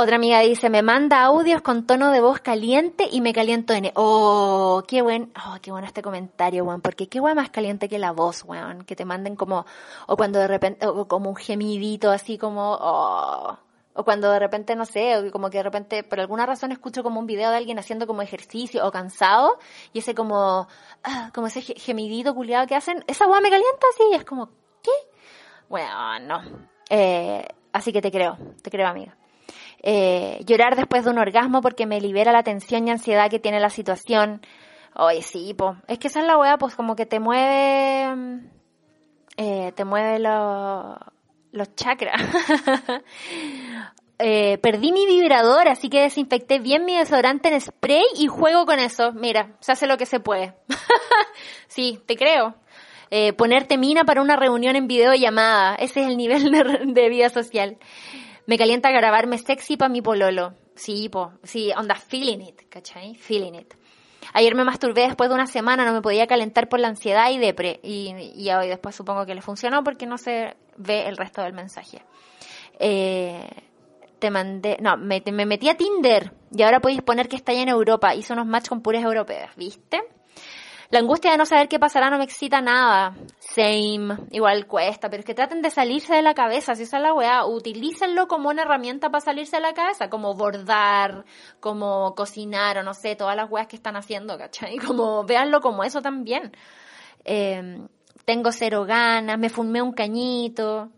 Otra 0.02 0.16
amiga 0.16 0.40
dice, 0.40 0.70
me 0.70 0.82
manda 0.82 1.24
audios 1.24 1.62
con 1.62 1.86
tono 1.86 2.12
de 2.12 2.22
voz 2.22 2.40
caliente 2.40 3.10
y 3.12 3.20
me 3.20 3.34
caliento 3.34 3.74
en... 3.74 3.92
Oh, 3.96 4.82
qué 4.88 5.02
buen, 5.02 5.30
oh, 5.46 5.58
qué 5.62 5.72
bueno 5.72 5.86
este 5.88 6.02
comentario, 6.02 6.64
weón, 6.64 6.80
porque 6.80 7.10
qué 7.10 7.20
weón 7.20 7.36
más 7.36 7.50
caliente 7.50 7.90
que 7.90 8.00
la 8.00 8.14
voz, 8.14 8.46
weón, 8.46 8.86
que 8.86 8.96
te 8.96 9.04
manden 9.04 9.36
como, 9.36 9.66
o 10.08 10.16
cuando 10.16 10.40
de 10.40 10.48
repente, 10.48 10.88
o 10.88 11.06
como 11.10 11.30
un 11.30 11.36
gemidito 11.36 12.12
así 12.12 12.38
como, 12.38 12.78
oh, 12.80 13.60
o 13.94 14.06
cuando 14.06 14.32
de 14.32 14.40
repente, 14.40 14.74
no 14.78 14.86
sé, 14.86 15.18
o 15.18 15.30
como 15.34 15.50
que 15.50 15.58
de 15.58 15.64
repente, 15.64 16.04
por 16.06 16.22
alguna 16.22 16.46
razón 16.46 16.72
escucho 16.72 17.04
como 17.04 17.20
un 17.20 17.26
video 17.26 17.52
de 17.52 17.58
alguien 17.58 17.78
haciendo 17.78 18.08
como 18.08 18.22
ejercicio 18.22 18.88
o 18.88 18.92
cansado, 18.94 19.60
y 19.92 20.00
ese 20.00 20.16
como, 20.16 20.70
ah, 21.04 21.30
como 21.36 21.48
ese 21.48 21.62
gemidito 21.62 22.34
culiado 22.34 22.68
que 22.68 22.76
hacen, 22.76 23.04
esa 23.08 23.28
weón 23.28 23.44
me 23.44 23.50
calienta 23.50 23.86
así, 23.94 24.04
y 24.14 24.16
es 24.16 24.24
como, 24.24 24.48
¿qué? 24.82 24.92
Bueno, 25.68 26.20
no. 26.22 26.42
Eh, 26.90 27.46
así 27.74 27.92
que 27.92 28.02
te 28.02 28.12
creo, 28.12 28.38
te 28.64 28.72
creo, 28.72 28.88
amiga. 28.88 29.19
Eh, 29.82 30.44
llorar 30.46 30.76
después 30.76 31.06
de 31.06 31.12
un 31.12 31.20
orgasmo 31.20 31.62
porque 31.62 31.86
me 31.86 32.02
libera 32.02 32.32
la 32.32 32.44
tensión 32.44 32.88
y 32.88 32.92
ansiedad 32.92 33.30
que 33.30 33.40
tiene 33.40 33.60
la 33.60 33.70
situación. 33.70 34.42
Oye, 34.96 35.22
sí, 35.22 35.54
po. 35.54 35.78
Es 35.88 36.00
que 36.00 36.08
esa 36.08 36.22
es 36.22 36.28
la 36.28 36.38
weá, 36.38 36.58
pues 36.58 36.76
como 36.76 36.96
que 36.96 37.06
te 37.06 37.20
mueve, 37.20 38.16
mm, 38.16 38.48
eh, 39.38 39.72
te 39.76 39.86
mueve 39.86 40.20
los 40.20 41.76
chakras. 41.76 42.22
eh, 44.20 44.58
perdí 44.58 44.92
mi 44.92 45.06
vibrador, 45.06 45.70
así 45.70 45.90
que 45.90 46.02
desinfecté 46.02 46.60
bien 46.60 46.84
mi 46.84 46.98
desodorante 46.98 47.48
en 47.48 47.62
spray 47.62 48.04
y 48.18 48.28
juego 48.28 48.66
con 48.66 48.80
eso. 48.80 49.14
Mira, 49.14 49.56
se 49.62 49.72
hace 49.72 49.88
lo 49.88 49.98
que 49.98 50.06
se 50.06 50.20
puede. 50.20 50.56
sí, 51.68 52.02
te 52.06 52.18
creo. 52.18 52.56
Eh, 53.12 53.34
ponerte 53.34 53.78
mina 53.78 54.04
para 54.04 54.22
una 54.22 54.36
reunión 54.36 54.76
en 54.76 54.88
videollamada. 54.88 55.76
Ese 55.76 56.02
es 56.02 56.08
el 56.08 56.18
nivel 56.18 56.52
de 56.94 57.10
vida 57.10 57.30
social. 57.30 57.78
Me 58.50 58.58
calienta 58.58 58.90
grabarme 58.90 59.38
sexy 59.38 59.78
para 59.78 59.90
mi 59.90 60.02
pololo. 60.02 60.56
Sí, 60.74 61.08
po, 61.08 61.34
sí, 61.44 61.72
onda 61.78 61.94
feeling 61.94 62.40
it, 62.40 62.68
¿cachai? 62.68 63.14
Feeling 63.14 63.54
it. 63.54 63.76
Ayer 64.34 64.56
me 64.56 64.64
masturbé 64.64 65.02
después 65.04 65.30
de 65.30 65.36
una 65.36 65.46
semana, 65.46 65.86
no 65.86 65.94
me 65.94 66.02
podía 66.02 66.26
calentar 66.26 66.68
por 66.68 66.80
la 66.80 66.88
ansiedad 66.88 67.30
y 67.30 67.38
depre. 67.38 67.80
Y, 67.84 68.12
y 68.34 68.50
hoy 68.50 68.68
después 68.68 68.96
supongo 68.96 69.28
que 69.28 69.36
le 69.36 69.44
funcionó 69.44 69.84
porque 69.84 70.08
no 70.08 70.18
se 70.18 70.58
ve 70.78 71.08
el 71.08 71.16
resto 71.16 71.44
del 71.44 71.54
mensaje. 71.54 72.02
Eh, 72.80 73.48
te 74.18 74.32
mandé, 74.32 74.78
no, 74.82 74.98
me, 74.98 75.22
me 75.32 75.46
metí 75.46 75.70
a 75.70 75.78
Tinder 75.78 76.34
y 76.52 76.64
ahora 76.64 76.80
podéis 76.80 77.04
poner 77.04 77.30
que 77.30 77.36
está 77.36 77.52
allá 77.52 77.62
en 77.62 77.70
Europa. 77.70 78.16
Hice 78.16 78.34
unos 78.34 78.48
match 78.48 78.70
con 78.70 78.82
puras 78.82 79.04
europeas, 79.04 79.56
¿viste? 79.58 80.02
La 80.92 81.00
angustia 81.00 81.30
de 81.30 81.38
no 81.38 81.46
saber 81.46 81.68
qué 81.68 81.78
pasará 81.78 82.10
no 82.10 82.18
me 82.18 82.24
excita 82.24 82.62
nada. 82.62 83.16
Same, 83.38 84.18
igual 84.32 84.66
cuesta, 84.66 85.08
pero 85.08 85.20
es 85.20 85.26
que 85.26 85.36
traten 85.36 85.62
de 85.62 85.70
salirse 85.70 86.16
de 86.16 86.24
la 86.24 86.34
cabeza, 86.34 86.74
si 86.74 86.84
esa 86.84 86.98
es 86.98 87.04
la 87.04 87.14
weá, 87.14 87.46
utilícenlo 87.46 88.28
como 88.28 88.50
una 88.50 88.64
herramienta 88.64 89.12
para 89.12 89.22
salirse 89.22 89.58
de 89.58 89.62
la 89.62 89.76
cabeza, 89.76 90.10
como 90.10 90.34
bordar, 90.34 91.26
como 91.60 92.16
cocinar 92.16 92.80
o 92.80 92.84
no 92.84 92.96
sé, 92.96 93.16
todas 93.16 93.36
las 93.36 93.52
weas 93.52 93.68
que 93.68 93.76
están 93.76 93.98
haciendo, 93.98 94.36
¿cachai? 94.40 94.78
Como 94.90 95.24
véanlo 95.26 95.62
como 95.62 95.84
eso 95.84 96.02
también. 96.02 96.52
Em, 97.24 97.88
tengo 98.26 98.52
cero 98.52 98.86
ganas, 98.86 99.38
me 99.38 99.50
fumé 99.50 99.82
un 99.84 99.92
cañito. 99.92 100.90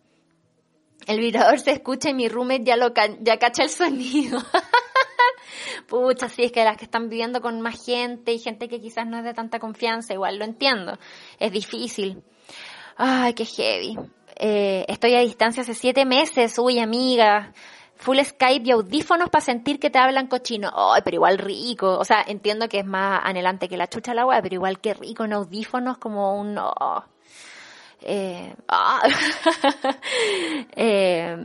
El 1.06 1.20
vibrador 1.20 1.60
se 1.60 1.72
escucha 1.72 2.10
y 2.10 2.14
mi 2.14 2.30
roommate 2.30 2.64
ya 2.64 2.78
lo 2.78 2.94
ya 3.20 3.38
cacha 3.38 3.64
el 3.64 3.70
sonido. 3.70 4.40
pucha, 5.88 6.30
sí, 6.30 6.44
es 6.44 6.52
que 6.52 6.64
las 6.64 6.78
que 6.78 6.86
están 6.86 7.10
viviendo 7.10 7.42
con 7.42 7.60
más 7.62 7.84
gente 7.84 8.34
y 8.34 8.40
gente 8.40 8.68
que 8.68 8.80
quizás 8.80 9.08
no 9.08 9.18
es 9.18 9.24
de 9.24 9.34
tanta 9.34 9.60
confianza, 9.60 10.14
igual 10.14 10.38
lo 10.38 10.46
entiendo, 10.46 10.98
es 11.40 11.52
difícil. 11.52 12.22
Ay, 12.98 13.34
qué 13.34 13.46
heavy. 13.46 13.98
Eh, 14.36 14.86
estoy 14.88 15.16
a 15.16 15.20
distancia 15.20 15.64
hace 15.64 15.74
siete 15.74 16.06
meses, 16.06 16.58
uy, 16.60 16.80
amiga. 16.80 17.54
Full 18.02 18.20
Skype 18.20 18.68
y 18.68 18.72
audífonos 18.72 19.30
para 19.30 19.46
sentir 19.46 19.80
que 19.80 19.92
te 19.92 20.00
hablan 20.00 20.26
cochino. 20.26 20.72
Ay, 20.74 21.02
pero 21.04 21.16
igual 21.16 21.38
rico. 21.38 22.00
O 22.00 22.04
sea, 22.04 22.24
entiendo 22.26 22.68
que 22.68 22.80
es 22.80 22.86
más 22.86 23.22
anhelante 23.24 23.70
que 23.70 23.78
la 23.78 23.88
chucha 23.88 24.14
al 24.14 24.20
agua, 24.20 24.42
pero 24.42 24.56
igual 24.56 24.80
que 24.80 24.96
rico 24.96 25.24
en 25.24 25.34
audífonos 25.34 26.00
como 26.00 26.40
un... 26.40 26.58
Oh. 26.58 27.04
Eh, 28.02 28.56
eh, 30.76 31.38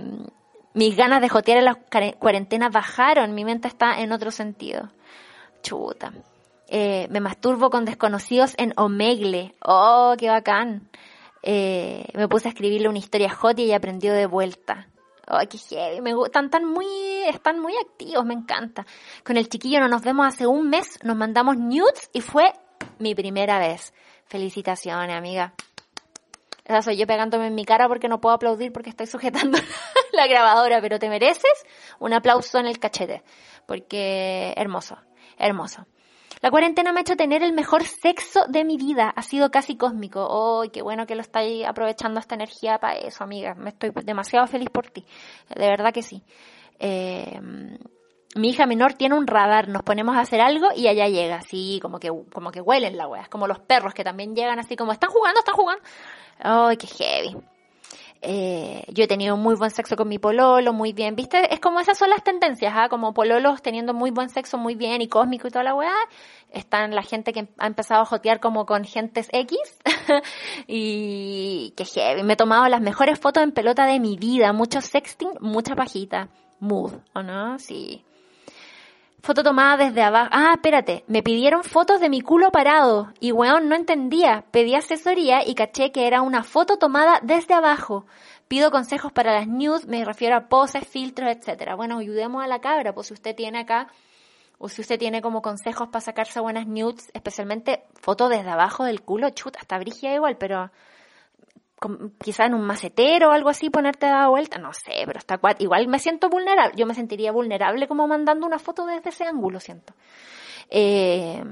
mis 0.77 0.95
ganas 0.95 1.23
de 1.23 1.31
jotear 1.31 1.57
en 1.57 1.65
la 1.65 1.75
cuarentena 2.19 2.69
bajaron, 2.69 3.35
mi 3.35 3.47
mente 3.47 3.67
está 3.67 3.99
en 4.01 4.13
otro 4.13 4.31
sentido. 4.31 4.91
Chuta. 5.63 6.13
Eh, 6.69 7.09
me 7.11 7.21
masturbo 7.21 7.71
con 7.71 7.87
desconocidos 7.87 8.53
en 8.59 8.75
Omegle. 8.77 9.55
Oh, 9.65 10.15
qué 10.19 10.29
bacán. 10.29 10.91
Eh, 11.43 12.07
me 12.13 12.29
puse 12.29 12.49
a 12.49 12.51
escribirle 12.51 12.91
una 12.91 12.99
historia 12.99 13.31
hot 13.31 13.59
y 13.59 13.73
aprendió 13.73 14.13
de 14.13 14.27
vuelta. 14.27 14.87
Oh, 15.27 15.39
qué 15.49 15.57
heavy. 15.57 16.03
Me 16.03 16.13
están 16.27 16.67
muy, 16.67 16.87
están 17.27 17.59
muy 17.59 17.73
activos, 17.79 18.27
me 18.27 18.35
encanta. 18.35 18.85
Con 19.25 19.39
el 19.39 19.49
chiquillo 19.49 19.81
no 19.81 19.89
nos 19.89 20.03
vemos 20.03 20.27
hace 20.27 20.47
un 20.47 20.69
mes, 20.69 20.99
nos 21.03 21.17
mandamos 21.17 21.57
nudes 21.57 22.11
y 22.13 22.21
fue 22.21 22.53
mi 22.99 23.15
primera 23.15 23.59
vez. 23.59 23.95
Felicitaciones, 24.27 25.17
amiga. 25.17 25.55
Esa 26.67 26.83
soy 26.83 26.97
yo 26.97 27.07
pegándome 27.07 27.47
en 27.47 27.55
mi 27.55 27.65
cara 27.65 27.87
porque 27.87 28.09
no 28.09 28.21
puedo 28.21 28.35
aplaudir 28.35 28.73
porque 28.73 28.91
estoy 28.91 29.07
sujetando 29.07 29.59
la 30.13 30.27
grabadora, 30.27 30.81
pero 30.81 30.99
te 30.99 31.09
mereces 31.09 31.65
un 32.01 32.13
aplauso 32.13 32.59
en 32.59 32.67
el 32.67 32.81
cachete, 32.81 33.23
porque 33.67 34.53
hermoso, 34.57 34.99
hermoso. 35.39 35.87
La 36.43 36.51
cuarentena 36.51 36.93
me 36.93 37.01
ha 37.01 37.03
hecho 37.03 37.17
tener 37.17 37.43
el 37.43 37.53
mejor 37.53 37.85
sexo 37.85 38.47
de 38.49 38.65
mi 38.65 38.77
vida. 38.77 39.13
Ha 39.17 39.23
sido 39.23 39.51
casi 39.51 39.77
cósmico. 39.77 40.61
¡Ay, 40.63 40.69
qué 40.69 40.83
bueno 40.83 41.07
que 41.07 41.15
lo 41.15 41.23
estáis 41.23 41.65
aprovechando 41.65 42.21
esta 42.21 42.35
energía 42.35 42.79
para 42.79 42.99
eso, 42.99 43.25
amiga! 43.25 43.55
Me 43.55 43.71
estoy 43.71 43.91
demasiado 44.05 44.47
feliz 44.47 44.69
por 44.69 44.91
ti. 44.91 45.07
De 45.55 45.67
verdad 45.67 45.95
que 45.95 46.03
sí. 46.03 46.23
Eh, 46.79 47.41
mi 48.35 48.51
hija 48.51 48.67
menor 48.67 48.95
tiene 48.95 49.15
un 49.15 49.27
radar, 49.27 49.69
nos 49.69 49.83
ponemos 49.83 50.17
a 50.17 50.21
hacer 50.21 50.41
algo 50.41 50.69
y 50.75 50.89
allá 50.89 51.09
llega, 51.09 51.37
así 51.37 51.79
como 51.81 51.99
que, 51.99 52.11
como 52.33 52.51
que 52.51 52.61
huelen 52.61 52.97
la 52.97 53.09
wea, 53.09 53.23
es 53.23 53.29
como 53.29 53.47
los 53.47 53.61
perros 53.61 53.95
que 53.95 54.05
también 54.05 54.35
llegan 54.35 54.59
así 54.59 54.77
como, 54.77 54.93
están 54.93 55.11
jugando, 55.11 55.41
están 55.41 55.55
jugando. 55.55 55.83
Ay, 56.39 56.77
qué 56.77 56.87
heavy. 56.87 57.37
Eh, 58.23 58.85
yo 58.89 59.05
he 59.05 59.07
tenido 59.07 59.37
muy 59.37 59.55
buen 59.55 59.71
sexo 59.71 59.97
con 59.97 60.09
mi 60.09 60.19
pololo, 60.19 60.73
muy 60.73 60.93
bien, 60.93 61.15
¿viste? 61.15 61.53
Es 61.53 61.61
como 61.61 61.81
esas 61.81 61.99
son 61.99 62.11
las 62.11 62.25
tendencias, 62.25 62.73
¿ah? 62.75 62.89
Como 62.89 63.15
pololos 63.15 63.63
teniendo 63.63 63.95
muy 63.95 64.11
buen 64.11 64.31
sexo, 64.31 64.59
muy 64.59 64.75
bien 64.75 65.03
y 65.03 65.09
cósmico 65.09 65.47
y 65.49 65.51
toda 65.51 65.65
la 65.65 65.75
weá. 65.75 65.95
Están 66.51 66.95
la 66.95 67.03
gente 67.03 67.33
que 67.33 67.49
ha 67.59 67.67
empezado 67.67 68.03
a 68.03 68.07
jotear 68.07 68.41
como 68.41 68.67
con 68.67 68.85
gentes 68.85 69.29
X. 69.33 69.59
y 70.67 71.73
qué 71.77 71.85
heavy. 71.85 72.23
Me 72.23 72.33
he 72.35 72.37
tomado 72.37 72.67
las 72.69 72.81
mejores 72.81 73.19
fotos 73.19 73.43
en 73.43 73.53
pelota 73.53 73.87
de 73.87 74.01
mi 74.01 74.17
vida. 74.17 74.53
Mucho 74.53 74.81
sexting, 74.81 75.31
mucha 75.41 75.77
pajita. 75.77 76.29
Mood, 76.59 76.95
¿o 77.15 77.23
no? 77.23 77.59
Sí. 77.59 78.06
Foto 79.27 79.43
tomada 79.43 79.77
desde 79.77 80.03
abajo. 80.03 80.31
Ah, 80.31 80.53
espérate. 80.55 81.03
Me 81.09 81.21
pidieron 81.21 81.65
fotos 81.65 81.99
de 81.99 82.09
mi 82.09 82.21
culo 82.21 82.53
parado. 82.53 83.13
Y 83.19 83.33
weón, 83.33 83.69
no 83.69 83.75
entendía. 83.75 84.45
Pedí 84.53 84.77
asesoría 84.77 85.45
y 85.45 85.57
caché 85.57 85.91
que 85.91 86.07
era 86.07 86.23
una 86.23 86.45
foto 86.45 86.77
tomada 86.77 87.19
desde 87.25 87.53
abajo. 87.53 88.07
Pido 88.47 88.71
consejos 88.71 89.11
para 89.11 89.35
las 89.35 89.49
nudes, 89.49 89.89
me 89.89 90.05
refiero 90.05 90.37
a 90.37 90.47
poses, 90.49 90.87
filtros, 90.87 91.29
etcétera. 91.29 91.75
Bueno, 91.75 91.99
ayudemos 91.99 92.45
a 92.45 92.47
la 92.47 92.61
cabra, 92.61 92.95
pues 92.95 93.09
si 93.09 93.15
usted 93.15 93.35
tiene 93.35 93.59
acá, 93.59 93.89
o 94.59 94.69
si 94.69 94.83
usted 94.83 94.97
tiene 94.97 95.21
como 95.21 95.43
consejos 95.43 95.89
para 95.89 96.03
sacarse 96.03 96.39
buenas 96.39 96.69
nudes, 96.69 97.11
especialmente 97.13 97.83
fotos 97.95 98.31
desde 98.31 98.51
abajo 98.51 98.85
del 98.85 99.03
culo, 99.03 99.31
chuta, 99.31 99.59
hasta 99.59 99.77
brigia 99.81 100.15
igual, 100.15 100.37
pero 100.39 100.71
quizá 102.23 102.47
en 102.47 102.55
un 102.55 102.63
macetero 102.63 103.29
o 103.29 103.33
algo 103.33 103.51
así 103.51 103.69
ponerte 103.71 104.07
a 104.07 104.29
vuelta, 104.29 104.59
no 104.59 104.73
sé, 104.73 105.03
pero 105.05 105.19
está 105.19 105.39
igual 105.59 105.89
me 105.89 105.99
siento 105.99 106.29
vulnerable, 106.29 106.75
yo 106.77 106.87
me 106.87 106.95
sentiría 106.95 107.33
vulnerable 107.33 107.87
como 107.87 108.07
mandando 108.09 108.47
una 108.47 108.59
foto 108.59 108.87
desde 108.87 109.11
ese 109.11 109.25
ángulo, 109.25 109.61
siento. 109.61 109.95
Eh, 110.69 111.45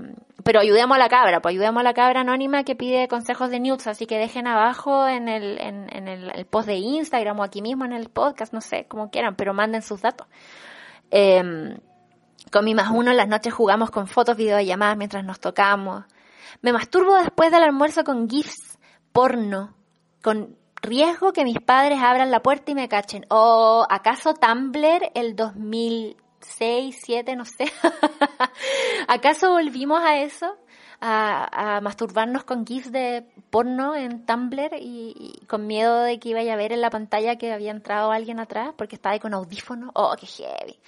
pero 0.43 0.61
ayudemos 0.61 0.97
a 0.97 0.99
la 0.99 1.09
cabra, 1.09 1.41
pues 1.41 1.53
ayudemos 1.53 1.81
a 1.81 1.85
la 1.85 1.95
cabra 1.95 2.23
anónima 2.23 2.65
que 2.65 2.75
pide 2.75 3.07
consejos 3.07 3.51
de 3.51 3.61
nudes, 3.61 3.87
así 3.87 4.07
que 4.07 4.19
dejen 4.19 4.47
abajo 4.47 5.07
en 5.07 5.29
el, 5.29 5.61
en, 5.61 6.09
el, 6.09 6.47
post 6.47 6.67
de 6.67 6.77
Instagram 6.77 7.39
o 7.39 7.45
aquí 7.45 7.63
mismo 7.63 7.85
en 7.85 7.93
el 7.93 8.09
podcast, 8.09 8.53
no 8.53 8.61
sé, 8.61 8.87
como 8.89 9.11
quieran, 9.11 9.37
pero 9.37 9.55
manden 9.55 9.83
sus 9.83 10.01
datos. 10.01 10.27
Eh, 11.11 11.77
con 12.51 12.65
mi 12.65 12.75
más 12.75 12.91
uno 12.91 13.13
las 13.13 13.29
noches 13.29 13.53
jugamos 13.53 13.91
con 13.91 14.07
fotos, 14.07 14.37
videollamadas 14.37 14.97
mientras 14.97 15.25
nos 15.25 15.39
tocamos. 15.39 16.05
Me 16.63 16.73
masturbo 16.73 17.17
después 17.17 17.51
del 17.51 17.63
almuerzo 17.63 18.05
con 18.05 18.29
GIFs 18.29 18.79
porno 19.13 19.75
con 20.25 20.57
riesgo 20.81 21.35
que 21.35 21.45
mis 21.45 21.61
padres 21.61 21.99
abran 22.01 22.31
la 22.31 22.43
puerta 22.43 22.73
y 22.73 22.75
me 22.75 22.89
cachen. 22.89 23.27
¿O 23.29 23.87
acaso 23.89 24.33
Tumblr 24.33 25.13
el 25.15 25.37
2006, 25.37 26.25
2007, 26.45 27.37
no 27.37 27.45
sé? 27.45 27.71
¿Acaso 29.09 29.51
volvimos 29.51 30.01
a 30.03 30.19
eso? 30.19 30.57
A, 31.07 31.81
masturbarnos 31.83 32.45
con 32.45 32.67
GIFs 32.67 32.91
de 32.91 33.27
porno 33.51 33.95
en 33.95 34.25
Tumblr 34.25 34.71
y, 34.81 35.43
con 35.47 35.67
miedo 35.67 36.01
de 36.01 36.19
que 36.19 36.31
iba 36.31 36.41
a 36.41 36.57
ver 36.57 36.73
en 36.73 36.81
la 36.81 36.89
pantalla 36.89 37.37
que 37.37 37.53
había 37.53 37.71
entrado 37.71 38.11
alguien 38.11 38.41
atrás 38.41 38.73
porque 38.77 38.97
estaba 38.97 39.13
ahí 39.13 39.21
con 39.21 39.35
audífono. 39.35 39.91
Oh, 39.95 40.15
qué 40.19 40.27
heavy. 40.27 40.79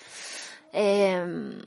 Em, 0.73 1.61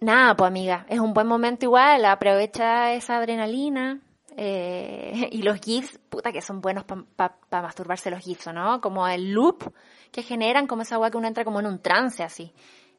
nada, 0.00 0.34
pues 0.34 0.48
amiga, 0.48 0.86
es 0.88 1.00
un 1.00 1.12
buen 1.12 1.26
momento 1.26 1.66
igual, 1.66 2.06
aprovecha 2.06 2.94
esa 2.94 3.18
adrenalina, 3.18 4.00
eh, 4.36 5.28
y 5.32 5.42
los 5.42 5.60
GIFs, 5.60 5.98
puta 6.08 6.32
que 6.32 6.42
son 6.42 6.60
buenos 6.60 6.84
para 6.84 7.62
masturbarse 7.62 8.10
los 8.10 8.20
GIFs, 8.20 8.52
¿no? 8.52 8.80
Como 8.80 9.06
el 9.06 9.32
loop 9.32 9.72
que 10.10 10.22
generan, 10.22 10.66
como 10.66 10.82
esa 10.82 10.96
agua 10.96 11.10
que 11.10 11.16
uno 11.16 11.28
entra 11.28 11.44
como 11.44 11.60
en 11.60 11.66
un 11.66 11.80
trance 11.80 12.22
así. 12.22 12.52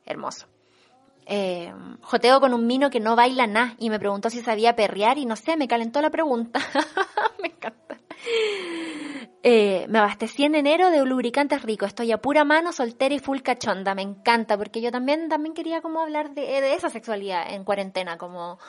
Hermoso. 0.06 0.48
Eh, 1.28 1.74
joteo 2.02 2.40
con 2.40 2.54
un 2.54 2.68
mino 2.68 2.92
que 2.92 3.00
no 3.00 3.16
baila 3.16 3.48
nada 3.48 3.74
y 3.80 3.90
me 3.90 3.98
preguntó 3.98 4.30
si 4.30 4.42
sabía 4.42 4.76
perrear 4.76 5.18
y 5.18 5.26
no 5.26 5.36
sé, 5.36 5.58
me 5.58 5.68
calentó 5.68 6.02
la 6.02 6.12
pregunta. 6.12 6.60
me 7.42 7.48
encanta. 7.48 8.00
Eh, 9.42 9.86
me 9.90 10.00
abastecí 10.00 10.44
en 10.44 10.56
enero 10.56 10.90
de 10.90 11.04
lubricantes 11.06 11.64
ricos. 11.64 11.90
Estoy 11.90 12.12
a 12.12 12.20
pura 12.20 12.44
mano, 12.44 12.72
soltera 12.72 13.14
y 13.16 13.20
full 13.20 13.40
cachonda. 13.42 13.96
Me 13.96 14.02
encanta 14.02 14.58
porque 14.58 14.82
yo 14.82 14.92
también, 14.92 15.30
también 15.30 15.54
quería 15.56 15.82
como 15.82 16.02
hablar 16.02 16.34
de, 16.34 16.42
de 16.42 16.74
esa 16.74 16.90
sexualidad 16.90 17.52
en 17.54 17.64
cuarentena, 17.64 18.18
como 18.18 18.60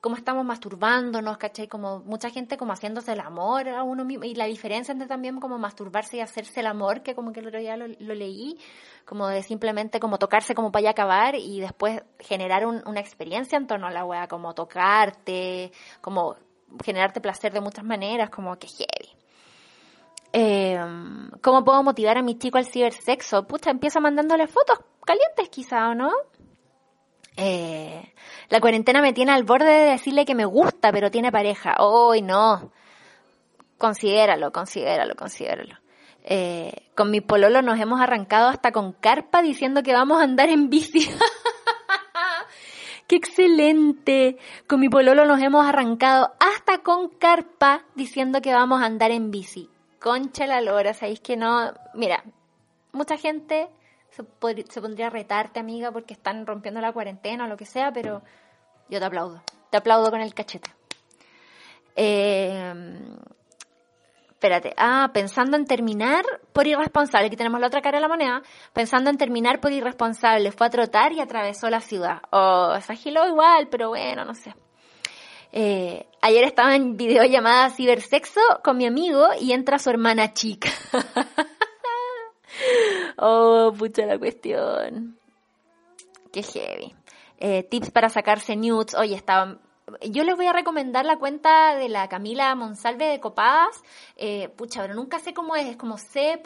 cómo 0.00 0.16
estamos 0.16 0.44
masturbándonos, 0.44 1.36
¿cachai? 1.36 1.68
Como 1.68 2.00
mucha 2.00 2.30
gente 2.30 2.56
como 2.56 2.72
haciéndose 2.72 3.12
el 3.12 3.20
amor 3.20 3.68
a 3.68 3.82
uno 3.82 4.04
mismo. 4.04 4.24
Y 4.24 4.34
la 4.34 4.46
diferencia 4.46 4.92
entre 4.92 5.08
también 5.08 5.40
como 5.40 5.58
masturbarse 5.58 6.16
y 6.16 6.20
hacerse 6.20 6.60
el 6.60 6.66
amor, 6.66 7.02
que 7.02 7.14
como 7.14 7.32
que 7.32 7.40
el 7.40 7.48
otro 7.48 7.60
día 7.60 7.76
lo, 7.76 7.86
leí, 7.86 8.58
como 9.04 9.28
de 9.28 9.42
simplemente 9.42 10.00
como 10.00 10.18
tocarse 10.18 10.54
como 10.54 10.72
para 10.72 10.84
ya 10.84 10.90
acabar 10.90 11.34
y 11.34 11.60
después 11.60 12.02
generar 12.18 12.66
una 12.66 13.00
experiencia 13.00 13.58
en 13.58 13.66
torno 13.66 13.86
a 13.86 13.90
la 13.90 14.04
wea, 14.04 14.26
como 14.28 14.54
tocarte, 14.54 15.72
como 16.00 16.36
generarte 16.82 17.20
placer 17.20 17.52
de 17.52 17.60
muchas 17.60 17.84
maneras, 17.84 18.30
como 18.30 18.56
que 18.56 18.68
heavy. 18.68 19.20
Eh, 20.32 20.78
¿Cómo 21.42 21.64
puedo 21.64 21.82
motivar 21.82 22.16
a 22.16 22.22
mi 22.22 22.38
chico 22.38 22.56
al 22.56 22.66
cibersexo? 22.66 23.46
Pucha, 23.46 23.70
empieza 23.70 24.00
mandándole 24.00 24.46
fotos 24.46 24.78
calientes 25.04 25.48
quizá, 25.48 25.88
¿o 25.88 25.94
no? 25.94 26.12
Eh, 27.42 28.12
la 28.50 28.60
cuarentena 28.60 29.00
me 29.00 29.14
tiene 29.14 29.32
al 29.32 29.44
borde 29.44 29.70
de 29.70 29.90
decirle 29.92 30.26
que 30.26 30.34
me 30.34 30.44
gusta, 30.44 30.92
pero 30.92 31.10
tiene 31.10 31.32
pareja. 31.32 31.82
¡Uy, 31.82 32.20
no! 32.20 32.70
Considéralo, 33.78 34.52
considéralo, 34.52 35.16
considéralo. 35.16 35.74
Eh, 36.22 36.90
con 36.94 37.10
mi 37.10 37.22
pololo 37.22 37.62
nos 37.62 37.80
hemos 37.80 37.98
arrancado 37.98 38.48
hasta 38.48 38.72
con 38.72 38.92
carpa 38.92 39.40
diciendo 39.40 39.82
que 39.82 39.94
vamos 39.94 40.20
a 40.20 40.24
andar 40.24 40.50
en 40.50 40.68
bici. 40.68 41.10
¡Qué 43.06 43.16
excelente! 43.16 44.36
Con 44.66 44.80
mi 44.80 44.90
pololo 44.90 45.24
nos 45.24 45.40
hemos 45.40 45.66
arrancado 45.66 46.34
hasta 46.38 46.82
con 46.82 47.08
carpa 47.08 47.84
diciendo 47.94 48.42
que 48.42 48.52
vamos 48.52 48.82
a 48.82 48.84
andar 48.84 49.12
en 49.12 49.30
bici. 49.30 49.70
Concha 49.98 50.46
la 50.46 50.60
lora, 50.60 50.92
¿sabéis 50.92 51.20
que 51.20 51.38
no? 51.38 51.72
Mira, 51.94 52.22
mucha 52.92 53.16
gente 53.16 53.70
se, 54.10 54.80
pondría 54.80 55.06
a 55.06 55.10
retarte, 55.10 55.60
amiga, 55.60 55.92
porque 55.92 56.14
están 56.14 56.46
rompiendo 56.46 56.80
la 56.80 56.92
cuarentena 56.92 57.44
o 57.44 57.48
lo 57.48 57.56
que 57.56 57.66
sea, 57.66 57.92
pero 57.92 58.22
yo 58.88 58.98
te 58.98 59.04
aplaudo. 59.04 59.42
Te 59.70 59.76
aplaudo 59.76 60.10
con 60.10 60.20
el 60.20 60.34
cachete. 60.34 60.70
Eh, 61.96 62.74
espérate. 64.30 64.74
Ah, 64.76 65.10
pensando 65.12 65.56
en 65.56 65.64
terminar 65.64 66.24
por 66.52 66.66
irresponsable. 66.66 67.26
Aquí 67.26 67.36
tenemos 67.36 67.60
la 67.60 67.68
otra 67.68 67.82
cara 67.82 67.98
de 67.98 68.02
la 68.02 68.08
moneda. 68.08 68.42
Pensando 68.72 69.10
en 69.10 69.18
terminar 69.18 69.60
por 69.60 69.70
irresponsable. 69.70 70.50
Fue 70.50 70.66
a 70.66 70.70
trotar 70.70 71.12
y 71.12 71.20
atravesó 71.20 71.70
la 71.70 71.80
ciudad. 71.80 72.22
O 72.30 72.72
oh, 72.72 72.80
se 72.80 72.92
agiló 72.92 73.28
igual, 73.28 73.68
pero 73.70 73.90
bueno, 73.90 74.24
no 74.24 74.34
sé. 74.34 74.54
Eh, 75.52 76.06
ayer 76.20 76.44
estaba 76.44 76.74
en 76.74 76.96
videollamada 76.96 77.70
cibersexo 77.70 78.40
con 78.62 78.76
mi 78.76 78.86
amigo 78.86 79.28
y 79.40 79.52
entra 79.52 79.78
su 79.78 79.90
hermana 79.90 80.32
chica. 80.32 80.70
oh, 83.16 83.72
pucha 83.76 84.06
la 84.06 84.18
cuestión. 84.18 85.18
Qué 86.32 86.42
heavy. 86.42 86.94
Eh, 87.38 87.62
tips 87.64 87.90
para 87.90 88.08
sacarse 88.08 88.56
nudes. 88.56 88.94
Oye, 88.94 89.14
estaba 89.14 89.58
yo 90.02 90.24
les 90.24 90.36
voy 90.36 90.46
a 90.46 90.52
recomendar 90.52 91.04
la 91.04 91.18
cuenta 91.18 91.74
de 91.74 91.88
la 91.88 92.08
Camila 92.08 92.54
Monsalve 92.54 93.06
de 93.06 93.20
Copadas. 93.20 93.82
Eh, 94.16 94.48
pucha, 94.50 94.82
pero 94.82 94.94
nunca 94.94 95.18
sé 95.18 95.34
cómo 95.34 95.56
es. 95.56 95.66
Es 95.66 95.76
como 95.76 95.98
c.cmmp 95.98 96.44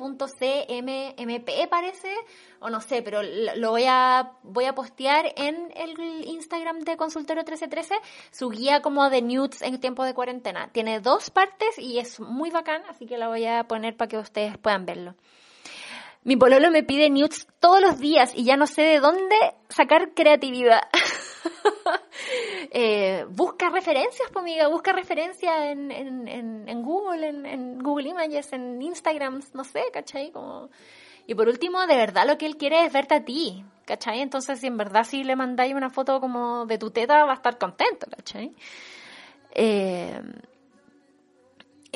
parece. 1.69 2.15
O 2.61 2.71
no 2.71 2.81
sé, 2.81 3.03
pero 3.03 3.23
lo 3.23 3.71
voy 3.71 3.85
a, 3.87 4.33
voy 4.43 4.65
a 4.65 4.75
postear 4.75 5.33
en 5.37 5.71
el 5.77 6.25
Instagram 6.27 6.81
de 6.81 6.97
Consultorio 6.97 7.43
1313 7.43 7.97
su 8.31 8.49
guía 8.49 8.81
como 8.81 9.11
de 9.11 9.21
nudes 9.23 9.61
en 9.63 9.79
tiempo 9.81 10.05
de 10.05 10.15
cuarentena. 10.15 10.71
Tiene 10.73 11.01
dos 11.01 11.31
partes 11.31 11.79
y 11.79 11.99
es 11.99 12.21
muy 12.21 12.51
bacán, 12.51 12.83
así 12.89 13.07
que 13.07 13.19
la 13.19 13.29
voy 13.29 13.45
a 13.45 13.65
poner 13.65 13.97
para 13.97 14.09
que 14.09 14.19
ustedes 14.19 14.57
puedan 14.57 14.87
verlo. 14.87 15.15
Mi 16.25 16.37
pololo 16.37 16.71
me 16.71 16.83
pide 16.83 17.11
nudes 17.11 17.47
todos 17.61 17.83
los 17.83 17.99
días 17.99 18.33
y 18.35 18.45
ya 18.45 18.57
no 18.57 18.67
sé 18.67 18.81
de 18.81 18.99
dónde 18.99 19.37
sacar 19.69 20.15
creatividad. 20.15 20.81
eh, 22.71 23.27
busca 23.29 23.69
referencias, 23.69 24.31
pues 24.33 24.43
amiga, 24.43 24.69
busca 24.69 24.93
referencias 24.93 25.55
en, 25.67 25.91
en, 25.91 26.67
en, 26.67 26.83
Google, 26.83 27.29
en, 27.29 27.79
Google 27.79 28.09
Images, 28.09 28.55
en 28.55 28.81
Instagram, 28.81 29.43
no 29.53 29.65
sé, 29.65 29.83
¿cachai? 29.93 30.33
Y 31.27 31.35
por 31.35 31.49
último, 31.49 31.87
de 31.87 31.97
verdad 31.97 32.27
lo 32.27 32.39
que 32.39 32.47
él 32.47 32.57
quiere 32.57 32.87
es 32.87 32.93
verte 32.93 33.17
a 33.17 33.25
ti, 33.25 33.63
¿cachai? 33.85 34.23
Entonces, 34.23 34.61
si 34.61 34.67
en 34.67 34.79
verdad 34.79 35.05
si 35.05 35.25
le 35.25 35.37
mandáis 35.37 35.75
una 35.75 35.91
foto 35.91 36.21
como 36.21 36.65
de 36.65 36.79
tu 36.79 36.91
teta, 36.91 37.25
va 37.27 37.33
a 37.33 37.37
estar 37.37 37.59
contento, 37.59 38.07
¿cachai? 38.11 38.55
Eh, 39.51 40.21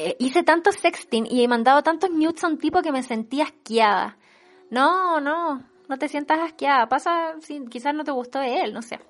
eh, 0.01 0.15
hice 0.21 0.45
tantos 0.45 0.77
sexting 0.77 1.27
y 1.29 1.43
he 1.43 1.49
mandado 1.49 1.83
tantos 1.83 2.11
nudes 2.11 2.45
a 2.45 2.47
un 2.47 2.57
tipo 2.57 2.83
que 2.83 2.93
me 2.93 3.03
sentía 3.03 3.43
asqueada. 3.43 4.17
No, 4.71 5.21
no, 5.21 5.65
no 5.89 5.99
te 5.99 6.09
sientas 6.09 6.39
asqueada. 6.39 6.89
Pasa, 6.89 7.35
quizás 7.69 7.95
no 7.95 8.05
te 8.05 8.13
gustó 8.13 8.39
de 8.39 8.61
él, 8.61 8.73
no 8.73 8.81
sé. 8.81 9.01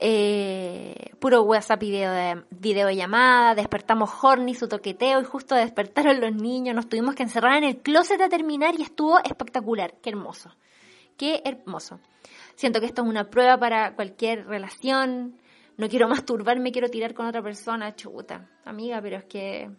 Eh, 0.00 1.12
puro 1.20 1.42
WhatsApp 1.42 1.78
video 1.78 2.10
de 2.10 2.42
videollamada, 2.50 3.54
despertamos 3.54 4.10
horny, 4.20 4.56
su 4.56 4.66
toqueteo 4.66 5.20
y 5.20 5.24
justo 5.24 5.54
despertaron 5.54 6.20
los 6.20 6.34
niños, 6.34 6.74
nos 6.74 6.88
tuvimos 6.88 7.14
que 7.14 7.22
encerrar 7.22 7.58
en 7.58 7.64
el 7.64 7.76
closet 7.76 8.20
a 8.20 8.28
terminar 8.28 8.74
y 8.76 8.82
estuvo 8.82 9.18
espectacular, 9.18 9.94
qué 10.02 10.10
hermoso, 10.10 10.50
qué 11.18 11.42
hermoso. 11.44 12.00
Siento 12.56 12.80
que 12.80 12.86
esto 12.86 13.02
es 13.02 13.08
una 13.08 13.30
prueba 13.30 13.58
para 13.58 13.94
cualquier 13.94 14.46
relación, 14.46 15.36
no 15.76 15.88
quiero 15.88 16.08
masturbarme, 16.08 16.72
quiero 16.72 16.88
tirar 16.88 17.14
con 17.14 17.26
otra 17.26 17.42
persona, 17.42 17.94
chuta, 17.94 18.48
amiga, 18.64 19.00
pero 19.02 19.18
es 19.18 19.24
que 19.24 19.70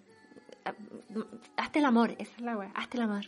hazte 1.57 1.79
el 1.79 1.85
amor, 1.85 2.15
esa 2.17 2.35
es 2.35 2.41
la 2.41 2.57
wea, 2.57 2.71
hazte 2.75 2.97
el 2.97 3.03
amor. 3.03 3.25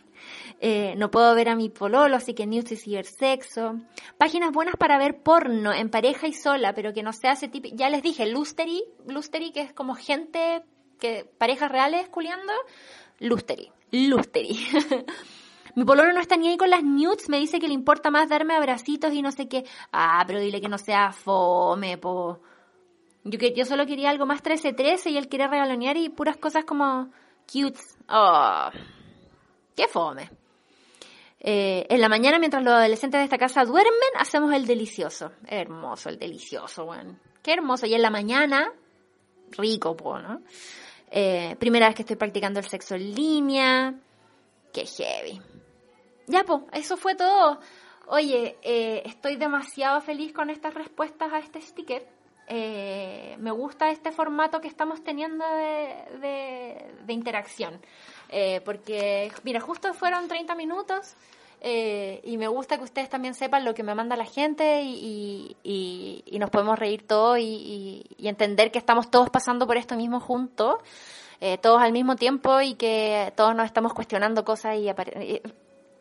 Eh, 0.60 0.94
no 0.96 1.10
puedo 1.10 1.34
ver 1.34 1.48
a 1.48 1.56
mi 1.56 1.68
pololo, 1.68 2.16
así 2.16 2.34
que 2.34 2.46
news 2.46 2.70
y 2.72 2.76
cibersexo. 2.76 3.80
Páginas 4.18 4.52
buenas 4.52 4.76
para 4.76 4.98
ver 4.98 5.22
porno 5.22 5.72
en 5.72 5.90
pareja 5.90 6.26
y 6.26 6.32
sola, 6.32 6.74
pero 6.74 6.92
que 6.92 7.02
no 7.02 7.12
se 7.12 7.28
hace 7.28 7.48
tipo, 7.48 7.68
ya 7.72 7.90
les 7.90 8.02
dije, 8.02 8.26
Lustery, 8.26 8.82
Lustery 9.06 9.52
que 9.52 9.60
es 9.62 9.72
como 9.72 9.94
gente 9.94 10.62
que, 10.98 11.28
parejas 11.38 11.70
reales 11.70 12.08
culiando, 12.08 12.52
Lustery, 13.20 13.70
Lustery. 13.90 14.58
Mi 15.76 15.84
pololo 15.84 16.12
no 16.12 16.20
está 16.20 16.36
ni 16.36 16.48
ahí 16.48 16.56
con 16.56 16.70
las 16.70 16.84
nudes, 16.84 17.28
me 17.28 17.38
dice 17.38 17.58
que 17.58 17.66
le 17.66 17.74
importa 17.74 18.10
más 18.10 18.28
darme 18.28 18.54
abracitos 18.54 19.12
y 19.12 19.22
no 19.22 19.32
sé 19.32 19.48
qué. 19.48 19.64
Ah, 19.92 20.22
pero 20.24 20.38
dile 20.38 20.60
que 20.60 20.68
no 20.68 20.78
sea 20.78 21.10
fome, 21.10 21.98
po. 21.98 22.40
Yo, 23.24 23.38
que, 23.40 23.52
yo 23.54 23.64
solo 23.64 23.84
quería 23.84 24.10
algo 24.10 24.24
más 24.24 24.42
13-13 24.42 25.10
y 25.10 25.16
él 25.16 25.28
quiere 25.28 25.48
regalonear 25.48 25.96
y 25.96 26.10
puras 26.10 26.36
cosas 26.36 26.64
como 26.64 27.10
cute. 27.50 27.78
Oh, 28.08 28.68
qué 29.76 29.88
fome. 29.88 30.30
Eh, 31.40 31.86
en 31.90 32.00
la 32.00 32.08
mañana, 32.08 32.38
mientras 32.38 32.64
los 32.64 32.72
adolescentes 32.72 33.18
de 33.18 33.24
esta 33.24 33.36
casa 33.36 33.64
duermen, 33.64 33.92
hacemos 34.16 34.52
el 34.54 34.66
delicioso. 34.66 35.32
Hermoso 35.46 36.08
el 36.08 36.18
delicioso, 36.18 36.86
bueno. 36.86 37.18
Qué 37.42 37.52
hermoso. 37.52 37.86
Y 37.86 37.94
en 37.94 38.02
la 38.02 38.10
mañana, 38.10 38.72
rico, 39.50 39.94
po, 39.94 40.18
¿no? 40.18 40.40
Eh, 41.10 41.54
primera 41.58 41.86
vez 41.86 41.96
que 41.96 42.02
estoy 42.02 42.16
practicando 42.16 42.60
el 42.60 42.66
sexo 42.66 42.94
en 42.94 43.14
línea. 43.14 43.94
Qué 44.72 44.86
heavy. 44.86 45.40
Ya, 46.26 46.44
pues, 46.44 46.62
eso 46.72 46.96
fue 46.96 47.14
todo. 47.14 47.60
Oye, 48.06 48.58
eh, 48.62 49.02
estoy 49.04 49.36
demasiado 49.36 50.00
feliz 50.00 50.32
con 50.32 50.50
estas 50.50 50.74
respuestas 50.74 51.32
a 51.32 51.38
este 51.38 51.60
sticker. 51.60 52.06
Eh, 52.46 53.36
me 53.38 53.50
gusta 53.50 53.90
este 53.90 54.12
formato 54.12 54.60
que 54.60 54.68
estamos 54.68 55.02
teniendo 55.02 55.44
de, 55.46 56.84
interacción. 57.08 57.80
porque, 58.64 59.32
mira, 59.44 59.60
justo 59.60 59.94
fueron 59.94 60.28
30 60.28 60.54
minutos 60.54 61.14
y 61.62 62.36
me 62.36 62.48
gusta 62.48 62.76
que 62.76 62.84
ustedes 62.84 63.08
también 63.08 63.34
sepan 63.34 63.64
lo 63.64 63.74
que 63.74 63.82
me 63.82 63.94
manda 63.94 64.16
la 64.16 64.26
gente 64.26 64.82
y, 64.82 65.56
nos 66.38 66.50
podemos 66.50 66.78
reír 66.78 67.06
todos 67.06 67.38
y, 67.38 68.04
entender 68.18 68.70
que 68.70 68.78
estamos 68.78 69.10
todos 69.10 69.30
pasando 69.30 69.66
por 69.66 69.76
esto 69.76 69.96
mismo 69.96 70.20
juntos. 70.20 70.76
Eh, 71.40 71.58
todos 71.58 71.82
al 71.82 71.92
mismo 71.92 72.16
tiempo 72.16 72.62
y 72.62 72.74
que 72.74 73.32
todos 73.36 73.54
nos 73.54 73.66
estamos 73.66 73.92
cuestionando 73.92 74.46
cosas 74.46 74.78
y, 74.78 74.88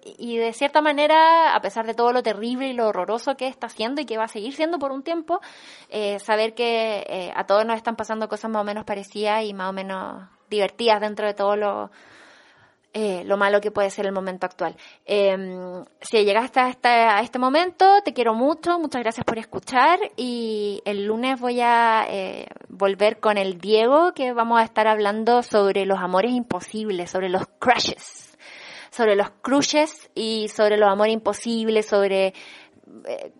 y, 0.05 0.37
de 0.37 0.53
cierta 0.53 0.81
manera, 0.81 1.55
a 1.55 1.61
pesar 1.61 1.85
de 1.85 1.93
todo 1.93 2.11
lo 2.13 2.23
terrible 2.23 2.67
y 2.67 2.73
lo 2.73 2.87
horroroso 2.87 3.35
que 3.35 3.47
está 3.47 3.67
haciendo 3.67 4.01
y 4.01 4.05
que 4.05 4.17
va 4.17 4.25
a 4.25 4.27
seguir 4.27 4.53
siendo 4.53 4.79
por 4.79 4.91
un 4.91 5.03
tiempo, 5.03 5.41
eh, 5.89 6.19
saber 6.19 6.53
que 6.53 7.05
eh, 7.07 7.31
a 7.35 7.45
todos 7.45 7.65
nos 7.65 7.77
están 7.77 7.95
pasando 7.95 8.27
cosas 8.29 8.51
más 8.51 8.61
o 8.61 8.65
menos 8.65 8.85
parecidas 8.85 9.43
y 9.43 9.53
más 9.53 9.69
o 9.69 9.73
menos 9.73 10.23
divertidas 10.49 11.01
dentro 11.01 11.25
de 11.25 11.33
todo 11.33 11.55
lo, 11.55 11.91
eh, 12.95 13.23
lo 13.25 13.37
malo 13.37 13.59
que 13.59 13.71
puede 13.71 13.89
ser 13.89 14.05
el 14.05 14.11
momento 14.11 14.45
actual. 14.45 14.75
Eh, 15.07 15.35
si 15.99 16.23
llegaste 16.23 16.59
hasta, 16.59 17.21
este 17.21 17.39
momento, 17.39 17.85
te 18.05 18.13
quiero 18.13 18.35
mucho, 18.35 18.77
muchas 18.77 19.01
gracias 19.01 19.25
por 19.25 19.39
escuchar 19.39 19.97
y 20.15 20.79
el 20.85 21.05
lunes 21.05 21.39
voy 21.39 21.59
a 21.59 22.05
eh, 22.07 22.45
volver 22.69 23.19
con 23.19 23.39
el 23.39 23.57
Diego 23.57 24.13
que 24.13 24.31
vamos 24.31 24.61
a 24.61 24.63
estar 24.63 24.87
hablando 24.87 25.41
sobre 25.41 25.87
los 25.87 25.97
amores 25.97 26.33
imposibles, 26.33 27.09
sobre 27.09 27.29
los 27.29 27.47
crushes, 27.57 28.32
sobre 28.93 29.15
los 29.15 29.31
crushes 29.41 30.11
y 30.13 30.47
sobre 30.49 30.77
los 30.77 30.87
amores 30.87 31.13
imposibles, 31.13 31.87
sobre 31.87 32.27
eh, 33.07 33.31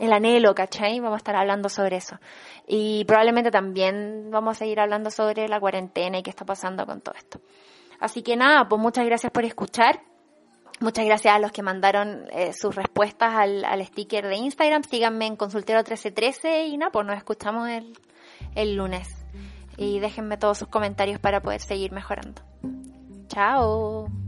el 0.00 0.12
anhelo, 0.12 0.54
¿cachai? 0.54 1.00
Vamos 1.00 1.16
a 1.16 1.18
estar 1.18 1.34
hablando 1.34 1.68
sobre 1.68 1.96
eso. 1.96 2.18
Y 2.66 3.04
probablemente 3.04 3.50
también 3.50 4.28
vamos 4.30 4.56
a 4.56 4.58
seguir 4.60 4.78
hablando 4.78 5.10
sobre 5.10 5.48
la 5.48 5.58
cuarentena 5.58 6.18
y 6.18 6.22
qué 6.22 6.30
está 6.30 6.44
pasando 6.44 6.86
con 6.86 7.00
todo 7.00 7.16
esto. 7.16 7.40
Así 7.98 8.22
que 8.22 8.36
nada, 8.36 8.68
pues 8.68 8.80
muchas 8.80 9.04
gracias 9.06 9.32
por 9.32 9.44
escuchar. 9.44 10.02
Muchas 10.78 11.04
gracias 11.04 11.34
a 11.34 11.40
los 11.40 11.50
que 11.50 11.64
mandaron 11.64 12.26
eh, 12.30 12.52
sus 12.52 12.76
respuestas 12.76 13.34
al, 13.34 13.64
al, 13.64 13.84
sticker 13.84 14.28
de 14.28 14.36
Instagram. 14.36 14.84
Síganme 14.84 15.26
en 15.26 15.34
Consultero 15.34 15.80
1313 15.80 16.66
y 16.66 16.76
nada, 16.76 16.92
pues 16.92 17.04
nos 17.04 17.16
escuchamos 17.16 17.68
el, 17.68 17.98
el 18.54 18.76
lunes. 18.76 19.08
Y 19.76 19.98
déjenme 19.98 20.36
todos 20.36 20.58
sus 20.58 20.68
comentarios 20.68 21.18
para 21.18 21.40
poder 21.40 21.60
seguir 21.60 21.90
mejorando. 21.90 22.42
Chao. 23.26 24.27